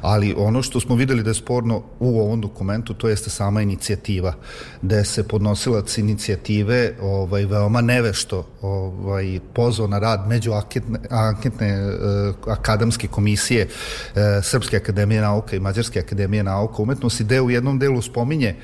ali 0.00 0.34
ono 0.38 0.62
što 0.62 0.80
smo 0.80 0.94
videli 0.94 1.22
da 1.22 1.30
je 1.30 1.34
sporno 1.34 1.82
u 1.98 2.20
ovom 2.20 2.40
dokumentu 2.40 2.94
to 2.94 3.08
jeste 3.08 3.30
sama 3.30 3.62
inicijativa, 3.62 4.34
da 4.82 5.04
se 5.04 5.28
podnosilac 5.28 5.98
inicijative 5.98 6.94
ovaj, 7.02 7.44
veoma 7.46 7.80
nevešto 7.80 8.46
ovaj, 8.62 9.40
pozvao 9.54 9.88
na 9.88 9.98
rad 9.98 10.28
među 10.28 10.52
anketne, 10.52 10.98
anketne 11.10 11.86
uh, 11.86 12.34
akademske 12.46 13.08
komisije 13.08 13.66
uh, 13.66 14.20
Srpske 14.42 14.76
akademije 14.76 15.20
nauka 15.20 15.56
i 15.56 15.60
Mađarske 15.60 16.00
akademije 16.00 16.42
nauka 16.42 16.82
umetnosti, 16.82 17.24
gde 17.24 17.40
u 17.40 17.50
jednom 17.50 17.78
delu 17.78 18.02
spominje 18.02 18.39
nie. 18.40 18.54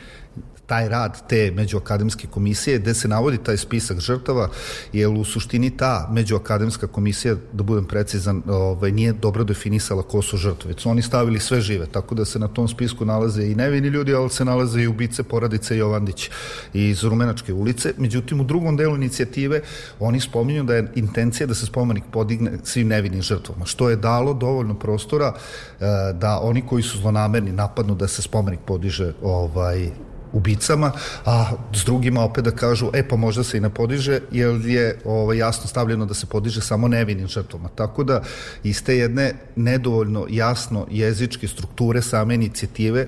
Taj 0.66 0.88
rad 0.88 1.28
te 1.28 1.50
međuakademske 1.50 2.26
komisije 2.26 2.78
gde 2.78 2.94
se 2.94 3.08
navodi 3.08 3.38
taj 3.38 3.56
spisak 3.56 4.00
žrtava 4.00 4.48
jer 4.92 5.08
u 5.08 5.24
suštini 5.24 5.76
ta 5.76 6.08
međuakademska 6.12 6.86
komisija 6.86 7.36
da 7.52 7.62
budem 7.62 7.84
precizan 7.84 8.42
ovaj, 8.48 8.92
nije 8.92 9.12
dobro 9.12 9.44
definisala 9.44 10.02
ko 10.02 10.22
su 10.22 10.36
žrtve 10.36 10.74
su 10.76 10.90
oni 10.90 11.02
stavili 11.02 11.40
sve 11.40 11.60
žive 11.60 11.86
tako 11.86 12.14
da 12.14 12.24
se 12.24 12.38
na 12.38 12.48
tom 12.48 12.68
spisku 12.68 13.04
nalaze 13.04 13.46
i 13.46 13.54
nevini 13.54 13.88
ljudi 13.88 14.14
ali 14.14 14.30
se 14.30 14.44
nalaze 14.44 14.82
i 14.82 14.86
ubice 14.86 15.22
porodice 15.22 15.76
Jovandić 15.76 16.30
iz 16.72 17.04
Rumenačke 17.04 17.52
ulice. 17.52 17.92
Međutim 17.98 18.40
u 18.40 18.44
drugom 18.44 18.76
delu 18.76 18.96
inicijative 18.96 19.60
oni 20.00 20.20
spominju 20.20 20.64
da 20.64 20.74
je 20.74 20.92
intencija 20.94 21.46
da 21.46 21.54
se 21.54 21.66
spomenik 21.66 22.04
podigne 22.12 22.58
svim 22.64 22.88
nevinim 22.88 23.22
žrtvama 23.22 23.64
što 23.64 23.90
je 23.90 23.96
dalo 23.96 24.34
dovoljno 24.34 24.74
prostora 24.78 25.32
eh, 25.34 25.84
da 26.12 26.38
oni 26.42 26.66
koji 26.66 26.82
su 26.82 26.98
zlonamerni 26.98 27.52
napadnu 27.52 27.94
da 27.94 28.08
se 28.08 28.22
spomenik 28.22 28.60
podiže 28.66 29.12
ovaj 29.22 29.90
ubicama, 30.32 30.92
a 31.24 31.50
s 31.72 31.84
drugima 31.84 32.24
opet 32.24 32.44
da 32.44 32.50
kažu, 32.50 32.90
e 32.94 33.08
pa 33.08 33.16
možda 33.16 33.44
se 33.44 33.56
i 33.56 33.60
ne 33.60 33.70
podiže, 33.70 34.20
jer 34.30 34.66
je 34.66 34.98
ovaj, 35.04 35.38
jasno 35.38 35.68
stavljeno 35.68 36.06
da 36.06 36.14
se 36.14 36.26
podiže 36.26 36.60
samo 36.60 36.88
nevinim 36.88 37.28
žrtvama. 37.28 37.68
Tako 37.68 38.04
da 38.04 38.22
iz 38.62 38.84
te 38.84 38.96
jedne 38.96 39.32
nedovoljno 39.56 40.26
jasno 40.30 40.86
jezičke 40.90 41.48
strukture 41.48 42.02
same 42.02 42.34
inicijative 42.34 43.06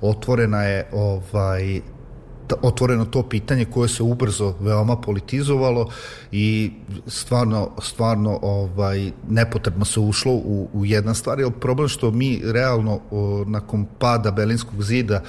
otvorena 0.00 0.62
je 0.62 0.86
ovaj 0.92 1.80
otvoreno 2.62 3.04
to 3.04 3.22
pitanje 3.22 3.64
koje 3.64 3.88
se 3.88 4.02
ubrzo 4.02 4.54
veoma 4.60 4.96
politizovalo 4.96 5.90
i 6.32 6.70
stvarno, 7.06 7.70
stvarno 7.82 8.38
ovaj, 8.42 9.10
nepotrebno 9.28 9.84
se 9.84 10.00
ušlo 10.00 10.32
u, 10.32 10.68
u 10.72 10.86
jedna 10.86 11.14
stvar, 11.14 11.40
jer 11.40 11.52
problem 11.60 11.88
što 11.88 12.10
mi 12.10 12.42
realno 12.44 13.00
o, 13.10 13.44
nakon 13.46 13.86
pada 13.98 14.30
Berlinskog 14.30 14.82
zida 14.82 15.22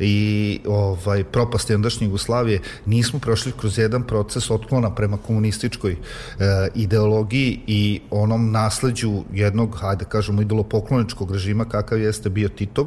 i 0.00 0.60
ovaj, 0.66 1.24
propasti 1.24 1.74
ondašnje 1.74 2.06
Jugoslavije 2.06 2.60
nismo 2.86 3.18
prošli 3.18 3.52
kroz 3.60 3.78
jedan 3.78 4.02
proces 4.02 4.50
otklona 4.50 4.94
prema 4.94 5.16
komunističkoj 5.16 5.92
e, 5.92 5.96
ideologiji 6.74 7.60
i 7.66 8.00
onom 8.10 8.50
nasleđu 8.50 9.22
jednog, 9.32 9.76
hajde 9.80 10.04
kažemo, 10.04 10.42
idolopokloničkog 10.42 11.32
režima 11.32 11.64
kakav 11.64 12.00
jeste 12.00 12.30
bio 12.30 12.48
Titov 12.48 12.86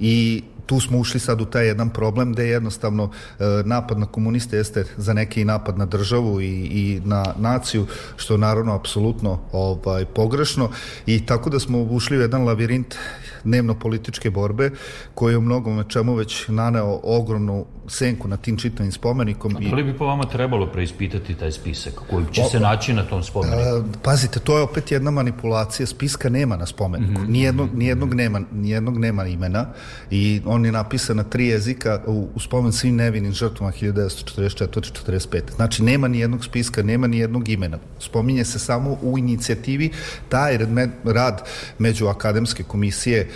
i 0.00 0.42
tu 0.66 0.80
smo 0.80 0.98
ušli 0.98 1.20
sad 1.20 1.40
u 1.40 1.44
taj 1.44 1.66
jedan 1.66 1.90
problem 1.90 2.32
gde 2.32 2.48
jednostavno 2.48 3.10
e, 3.38 3.44
napad 3.64 3.98
na 3.98 4.06
komuniste 4.06 4.56
jeste 4.56 4.84
za 4.96 5.12
neke 5.12 5.40
i 5.40 5.44
napad 5.44 5.78
na 5.78 5.86
državu 5.86 6.40
i, 6.40 6.46
i 6.46 7.00
na 7.04 7.24
naciju, 7.38 7.86
što 8.16 8.36
naravno 8.36 8.74
apsolutno 8.74 9.40
ovaj, 9.52 10.04
pogrešno. 10.04 10.70
I 11.06 11.26
tako 11.26 11.50
da 11.50 11.58
smo 11.58 11.82
ušli 11.82 12.18
u 12.18 12.20
jedan 12.20 12.44
lavirint 12.44 12.94
dnevno 13.44 13.74
političke 13.74 14.30
borbe 14.30 14.70
koji 15.14 15.32
je 15.32 15.38
u 15.38 15.40
mnogom 15.40 15.84
čemu 15.88 16.14
već 16.14 16.48
naneo 16.48 17.00
ogromnu 17.02 17.66
senku 17.88 18.28
na 18.28 18.36
tim 18.36 18.56
čitavim 18.56 18.92
spomenikom. 18.92 19.56
A 19.56 19.60
da 19.70 19.76
li 19.76 19.84
bi 19.84 19.96
po 19.98 20.06
vama 20.06 20.24
trebalo 20.24 20.66
preispitati 20.66 21.34
taj 21.34 21.52
spisak 21.52 21.94
koji 22.10 22.26
će 22.32 22.42
o, 22.42 22.48
se 22.48 22.60
naći 22.60 22.92
na 22.92 23.02
tom 23.02 23.22
spomeniku? 23.22 23.58
A, 23.58 23.84
pazite, 24.02 24.40
to 24.40 24.56
je 24.56 24.62
opet 24.62 24.92
jedna 24.92 25.10
manipulacija, 25.10 25.86
spiska 25.86 26.28
nema 26.28 26.56
na 26.56 26.66
spomeniku, 26.66 27.20
mm 27.20 27.24
-hmm. 27.24 27.28
nijednog, 27.28 27.74
nijednog, 27.74 28.14
nema, 28.14 28.40
nijednog 28.52 28.98
nema 28.98 29.26
imena 29.26 29.66
i 30.10 30.40
on 30.46 30.64
je 30.64 30.72
napisan 30.72 31.16
na 31.16 31.24
tri 31.24 31.46
jezika 31.46 32.02
u, 32.06 32.28
u 32.34 32.40
spomen 32.40 32.72
svim 32.72 32.96
nevinim 32.96 33.32
žrtvama 33.32 33.72
1944-45. 33.72 35.40
Znači 35.56 35.82
nema 35.82 36.08
ni 36.08 36.18
jednog 36.18 36.44
spiska, 36.44 36.82
nema 36.82 37.06
ni 37.06 37.18
jednog 37.18 37.48
imena. 37.48 37.78
Spominje 37.98 38.44
se 38.44 38.58
samo 38.58 38.98
u 39.02 39.18
inicijativi 39.18 39.90
taj 40.28 40.58
rad 41.04 41.42
među 41.78 42.06
akademske 42.06 42.62
komisije 42.62 43.28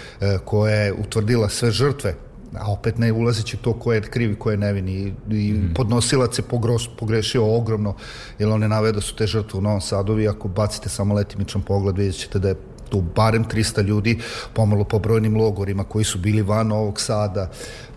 koja 0.44 0.74
je 0.74 0.92
utvrdila 0.92 1.48
sve 1.48 1.70
žrtve 1.70 2.14
a 2.56 2.72
opet 2.72 2.98
ne 2.98 3.12
ulazeći 3.12 3.56
to 3.56 3.72
ko 3.72 3.92
je 3.92 4.00
krivi, 4.00 4.34
ko 4.34 4.50
je 4.50 4.56
nevini 4.56 4.92
i, 4.92 5.12
i 5.30 5.52
mm. 5.52 5.74
podnosilac 5.74 6.38
je 6.38 6.42
pogros, 6.42 6.88
pogrešio 6.98 7.56
ogromno 7.56 7.94
jer 8.38 8.48
on 8.48 8.62
je 8.62 8.68
naveo 8.68 8.92
da 8.92 9.00
su 9.00 9.16
te 9.16 9.26
žrtve 9.26 9.58
u 9.58 9.62
Novom 9.62 9.80
Sadu. 9.80 10.14
Vi 10.14 10.28
ako 10.28 10.48
bacite 10.48 10.88
samo 10.88 11.14
letimičan 11.14 11.62
pogled 11.62 11.98
vidjet 11.98 12.16
ćete 12.16 12.38
da 12.38 12.48
je 12.48 12.54
tu 12.90 13.00
barem 13.16 13.44
300 13.44 13.82
ljudi 13.82 14.18
pomalo 14.54 14.84
po 14.84 14.98
brojnim 14.98 15.36
logorima 15.36 15.84
koji 15.84 16.04
su 16.04 16.18
bili 16.18 16.42
van 16.42 16.66
Novog 16.66 17.00
Sada. 17.00 17.50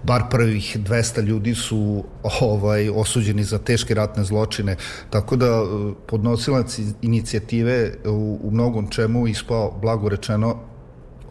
Bar 0.03 0.23
prvih 0.29 0.77
200 0.79 1.21
ljudi 1.21 1.55
su 1.55 2.03
ovaj 2.41 2.89
osuđeni 2.89 3.43
za 3.43 3.57
teške 3.57 3.93
ratne 3.93 4.23
zločine. 4.23 4.75
Tako 5.09 5.35
da 5.35 5.45
e, 5.45 5.61
podnosilac 6.07 6.79
inicijative 7.01 7.93
u, 8.05 8.39
u 8.43 8.51
mnogom 8.51 8.89
čemu 8.89 9.27
ispao 9.27 9.77
blago 9.81 10.09
rečeno 10.09 10.70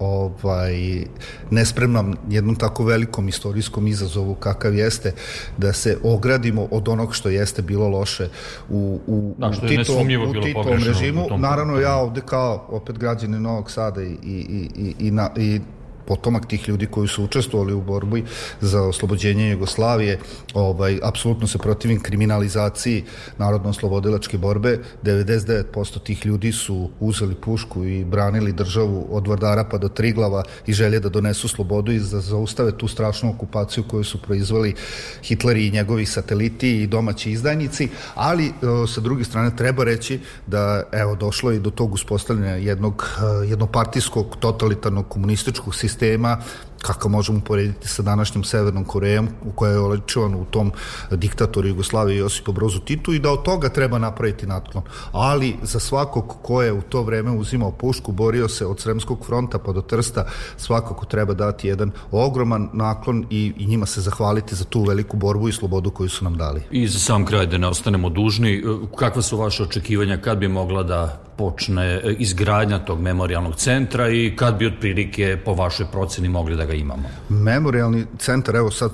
ovaj, 0.00 1.04
nespremnom 1.50 2.16
jednom 2.28 2.56
tako 2.56 2.84
velikom 2.84 3.28
istorijskom 3.28 3.86
izazovu 3.86 4.34
kakav 4.34 4.74
jeste 4.74 5.14
da 5.58 5.72
se 5.72 5.98
ogradimo 6.02 6.68
od 6.70 6.88
onog 6.88 7.14
što 7.14 7.28
jeste 7.28 7.62
bilo 7.62 7.88
loše 7.88 8.28
u, 8.68 9.00
u, 9.06 9.34
da, 9.38 9.48
u, 9.48 9.68
Titovom, 9.68 10.06
u 10.28 10.42
Titovom 10.42 10.82
režimu. 10.84 11.26
Naravno 11.38 11.80
ja 11.80 11.96
ovde 11.96 12.20
kao 12.26 12.66
opet 12.68 12.98
građani 12.98 13.40
Novog 13.40 13.70
Sada 13.70 14.02
i, 14.02 14.16
i, 14.24 14.68
i, 14.76 14.94
i, 14.98 15.10
na, 15.10 15.30
i 15.36 15.60
potomak 16.10 16.46
tih 16.46 16.68
ljudi 16.68 16.86
koji 16.86 17.08
su 17.08 17.24
učestvovali 17.24 17.72
u 17.72 17.80
borbi 17.80 18.24
za 18.60 18.82
oslobođenje 18.82 19.50
Jugoslavije, 19.50 20.18
ovaj, 20.54 20.98
apsolutno 21.02 21.46
se 21.46 21.58
protivim 21.58 22.00
kriminalizaciji 22.02 23.04
narodno-oslobodilačke 23.38 24.38
borbe. 24.38 24.78
99% 25.04 26.02
tih 26.02 26.26
ljudi 26.26 26.52
su 26.52 26.90
uzeli 27.00 27.34
pušku 27.34 27.84
i 27.84 28.04
branili 28.04 28.52
državu 28.52 29.06
od 29.10 29.28
Vardara 29.28 29.64
pa 29.64 29.78
do 29.78 29.88
Triglava 29.88 30.42
i 30.66 30.72
želje 30.72 31.00
da 31.00 31.08
donesu 31.08 31.48
slobodu 31.48 31.92
i 31.92 32.00
da 32.00 32.20
zaustave 32.20 32.72
tu 32.78 32.88
strašnu 32.88 33.30
okupaciju 33.30 33.84
koju 33.88 34.04
su 34.04 34.22
proizvali 34.22 34.74
Hitler 35.22 35.56
i 35.56 35.70
njegovi 35.70 36.06
sateliti 36.06 36.82
i 36.82 36.86
domaći 36.86 37.30
izdajnici, 37.30 37.88
ali 38.14 38.46
e, 38.46 38.52
sa 38.94 39.00
druge 39.00 39.24
strane 39.24 39.56
treba 39.56 39.84
reći 39.84 40.18
da 40.46 40.82
evo 40.92 41.14
došlo 41.14 41.50
je 41.50 41.60
do 41.60 41.70
tog 41.70 41.94
uspostavljanja 41.94 42.56
jednog 42.56 43.06
e, 43.06 43.46
jednopartijskog 43.46 44.36
totalitarnog 44.40 45.08
komunističkog 45.08 45.74
sistema 45.74 45.99
sistema 46.00 46.38
kakav 46.82 47.10
možemo 47.10 47.38
uporediti 47.38 47.88
sa 47.88 48.02
današnjom 48.02 48.44
Severnom 48.44 48.84
Korejom 48.84 49.28
u 49.44 49.52
kojoj 49.52 49.74
je 49.74 49.80
olečovan 49.80 50.34
u 50.34 50.44
tom 50.44 50.72
diktatoru 51.10 51.68
Jugoslavije 51.68 52.18
Josipa 52.18 52.52
Brozu 52.52 52.80
Titu 52.80 53.12
i 53.12 53.18
da 53.18 53.30
od 53.30 53.42
toga 53.42 53.68
treba 53.68 53.98
napraviti 53.98 54.46
natklon. 54.46 54.84
Ali 55.12 55.56
za 55.62 55.80
svakog 55.80 56.36
ko 56.42 56.62
je 56.62 56.72
u 56.72 56.82
to 56.82 57.02
vreme 57.02 57.30
uzimao 57.30 57.70
pušku, 57.70 58.12
borio 58.12 58.48
se 58.48 58.66
od 58.66 58.80
Sremskog 58.80 59.26
fronta 59.26 59.58
pa 59.58 59.72
do 59.72 59.82
Trsta, 59.82 60.26
svakako 60.56 61.06
treba 61.06 61.34
dati 61.34 61.68
jedan 61.68 61.90
ogroman 62.10 62.68
naklon 62.72 63.26
i, 63.30 63.52
i 63.56 63.66
njima 63.66 63.86
se 63.86 64.00
zahvaliti 64.00 64.54
za 64.54 64.64
tu 64.64 64.82
veliku 64.82 65.16
borbu 65.16 65.48
i 65.48 65.52
slobodu 65.52 65.90
koju 65.90 66.08
su 66.08 66.24
nam 66.24 66.36
dali. 66.36 66.62
I 66.70 66.88
za 66.88 66.98
sam 66.98 67.24
kraj 67.24 67.46
da 67.46 67.58
ne 67.58 67.68
ostanemo 67.68 68.08
dužni, 68.08 68.64
kakva 68.96 69.22
su 69.22 69.36
vaše 69.36 69.62
očekivanja 69.62 70.16
kad 70.16 70.38
bi 70.38 70.48
mogla 70.48 70.82
da 70.82 71.20
počne 71.40 72.00
izgradnja 72.18 72.78
tog 72.78 73.00
memorialnog 73.00 73.56
centra 73.56 74.08
i 74.08 74.36
kad 74.36 74.58
bi 74.58 74.66
otprilike 74.66 75.38
po 75.44 75.54
vašoj 75.54 75.86
proceni 75.92 76.28
mogli 76.28 76.56
da 76.56 76.64
ga 76.70 76.74
imamo? 76.74 77.08
Memorialni 77.28 78.06
centar, 78.18 78.56
evo 78.56 78.70
sad 78.70 78.90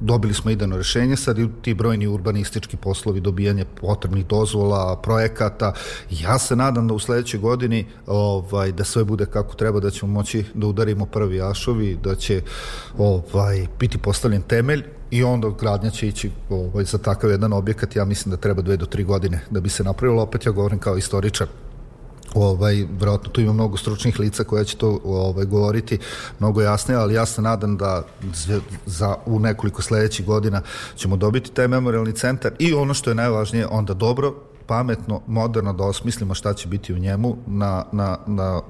dobili 0.00 0.34
smo 0.34 0.50
ideno 0.50 0.76
rešenje, 0.76 1.16
sad 1.16 1.38
i 1.38 1.48
ti 1.62 1.74
brojni 1.74 2.06
urbanistički 2.06 2.76
poslovi, 2.76 3.20
dobijanje 3.20 3.64
potrebnih 3.80 4.26
dozvola, 4.26 5.00
projekata. 5.02 5.72
Ja 6.10 6.38
se 6.38 6.56
nadam 6.56 6.88
da 6.88 6.94
u 6.94 6.98
sledećoj 6.98 7.40
godini 7.40 7.86
ovaj, 8.06 8.72
da 8.72 8.84
sve 8.84 9.04
bude 9.04 9.26
kako 9.26 9.54
treba, 9.54 9.80
da 9.80 9.90
ćemo 9.90 10.12
moći 10.12 10.44
da 10.54 10.66
udarimo 10.66 11.06
prvi 11.06 11.42
ašovi, 11.42 11.98
da 12.04 12.14
će 12.14 12.42
ovaj, 12.98 13.66
biti 13.80 13.98
postavljen 13.98 14.42
temelj 14.42 14.84
i 15.10 15.24
onda 15.24 15.50
gradnja 15.60 15.90
će 15.90 16.08
ići 16.08 16.30
ovaj, 16.50 16.84
za 16.84 16.98
takav 16.98 17.30
jedan 17.30 17.52
objekat, 17.52 17.96
ja 17.96 18.04
mislim 18.04 18.30
da 18.30 18.36
treba 18.36 18.62
dve 18.62 18.76
do 18.76 18.86
tri 18.86 19.04
godine 19.04 19.40
da 19.50 19.60
bi 19.60 19.68
se 19.68 19.84
napravilo, 19.84 20.22
opet 20.22 20.46
ja 20.46 20.52
govorim 20.52 20.78
kao 20.78 20.96
istoričar 20.96 21.48
ovaj, 22.34 22.74
vjerojatno 22.74 23.30
tu 23.30 23.40
ima 23.40 23.52
mnogo 23.52 23.76
stručnih 23.76 24.20
lica 24.20 24.44
koja 24.44 24.64
će 24.64 24.76
to 24.76 25.00
ovaj, 25.04 25.44
govoriti 25.44 25.98
mnogo 26.38 26.62
jasnije, 26.62 26.98
ali 26.98 27.14
ja 27.14 27.26
se 27.26 27.42
nadam 27.42 27.76
da 27.76 28.02
za 28.86 29.16
u 29.26 29.38
nekoliko 29.40 29.82
sledećih 29.82 30.26
godina 30.26 30.62
ćemo 30.96 31.16
dobiti 31.16 31.50
taj 31.50 31.68
memorialni 31.68 32.12
centar 32.12 32.52
i 32.58 32.74
ono 32.74 32.94
što 32.94 33.10
je 33.10 33.14
najvažnije, 33.14 33.66
onda 33.66 33.94
dobro, 33.94 34.34
pametno, 34.66 35.20
moderno 35.26 35.72
da 35.72 35.84
osmislimo 35.84 36.34
šta 36.34 36.54
će 36.54 36.68
biti 36.68 36.94
u 36.94 36.98
njemu 36.98 37.36
na, 37.46 37.84
na, 37.92 38.18
na 38.26 38.60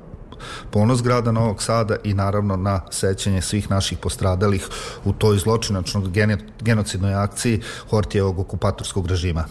ponos 0.71 1.03
grada 1.03 1.33
Novog 1.33 1.63
Sada 1.63 1.97
i 2.05 2.15
naravno 2.15 2.57
na 2.57 2.81
sećanje 2.91 3.43
svih 3.43 3.71
naših 3.71 3.99
postradalih 3.99 4.69
u 5.05 5.13
toj 5.13 5.39
zločinačnog 5.39 6.11
genocidnoj 6.61 7.15
akciji 7.15 7.61
Hortijevog 7.91 8.39
okupatorskog 8.39 9.07
režima. 9.07 9.45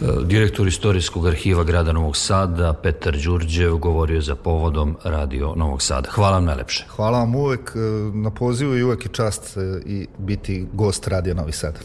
Direktor 0.00 0.68
Istorijskog 0.68 1.26
arhiva 1.26 1.64
grada 1.64 1.92
Novog 1.92 2.16
Sada, 2.16 2.72
Petar 2.72 3.16
Đurđev, 3.16 3.76
govorio 3.76 4.20
za 4.20 4.34
povodom 4.34 4.96
Radio 5.04 5.54
Novog 5.56 5.82
Sada. 5.82 6.10
Hvala 6.10 6.32
vam 6.32 6.44
najlepše. 6.44 6.84
Hvala 6.96 7.18
vam 7.18 7.34
uvek 7.34 7.72
na 8.14 8.30
pozivu 8.30 8.76
i 8.76 8.82
uvek 8.82 9.04
je 9.04 9.12
čast 9.12 9.56
e, 9.56 9.60
i 9.86 10.06
biti 10.18 10.66
gost 10.72 11.08
Radio 11.08 11.34
Novi 11.34 11.52
Sad. 11.52 11.78